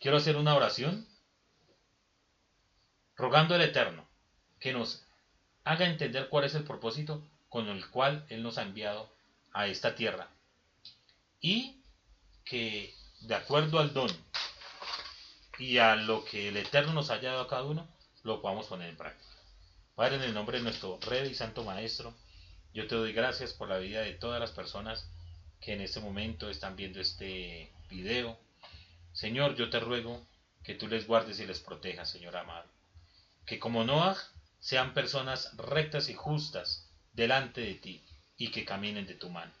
[0.00, 1.06] Quiero hacer una oración
[3.14, 4.04] rogando al Eterno
[4.58, 5.06] que nos
[5.62, 7.24] haga entender cuál es el propósito
[7.56, 9.10] con el cual Él nos ha enviado
[9.54, 10.28] a esta tierra
[11.40, 11.80] y
[12.44, 14.10] que de acuerdo al don
[15.58, 17.88] y a lo que el Eterno nos haya dado a cada uno,
[18.24, 19.30] lo podamos poner en práctica.
[19.94, 22.12] Padre, en el nombre de nuestro Rey y Santo Maestro,
[22.74, 25.08] yo te doy gracias por la vida de todas las personas
[25.58, 28.38] que en este momento están viendo este video.
[29.14, 30.26] Señor, yo te ruego
[30.62, 32.68] que tú les guardes y les protejas, Señor amado.
[33.46, 34.18] Que como Noah
[34.60, 36.85] sean personas rectas y justas
[37.16, 38.04] delante de ti
[38.36, 39.52] y que caminen de tu mano.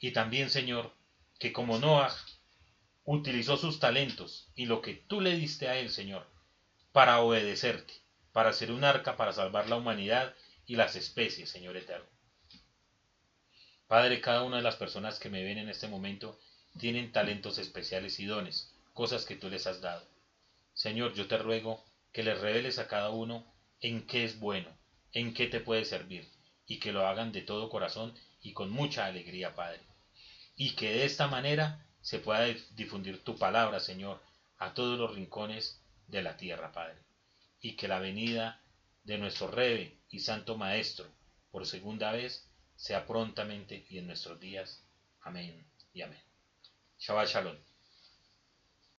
[0.00, 0.92] Y también, Señor,
[1.38, 2.14] que como Noah
[3.04, 6.26] utilizó sus talentos y lo que tú le diste a él, Señor,
[6.92, 7.94] para obedecerte,
[8.32, 10.34] para ser un arca, para salvar la humanidad
[10.66, 12.08] y las especies, Señor eterno.
[13.86, 16.38] Padre, cada una de las personas que me ven en este momento
[16.78, 20.06] tienen talentos especiales y dones, cosas que tú les has dado.
[20.74, 23.44] Señor, yo te ruego que les reveles a cada uno
[23.80, 24.70] en qué es bueno,
[25.12, 26.28] en qué te puede servir,
[26.70, 29.80] y que lo hagan de todo corazón y con mucha alegría, Padre.
[30.54, 32.46] Y que de esta manera se pueda
[32.76, 34.22] difundir tu palabra, Señor,
[34.56, 36.94] a todos los rincones de la tierra, Padre.
[37.60, 38.62] Y que la venida
[39.02, 41.06] de nuestro Rebe y Santo Maestro
[41.50, 44.84] por segunda vez sea prontamente y en nuestros días.
[45.22, 46.22] Amén y amén.
[47.00, 47.69] Shabbat Shalom.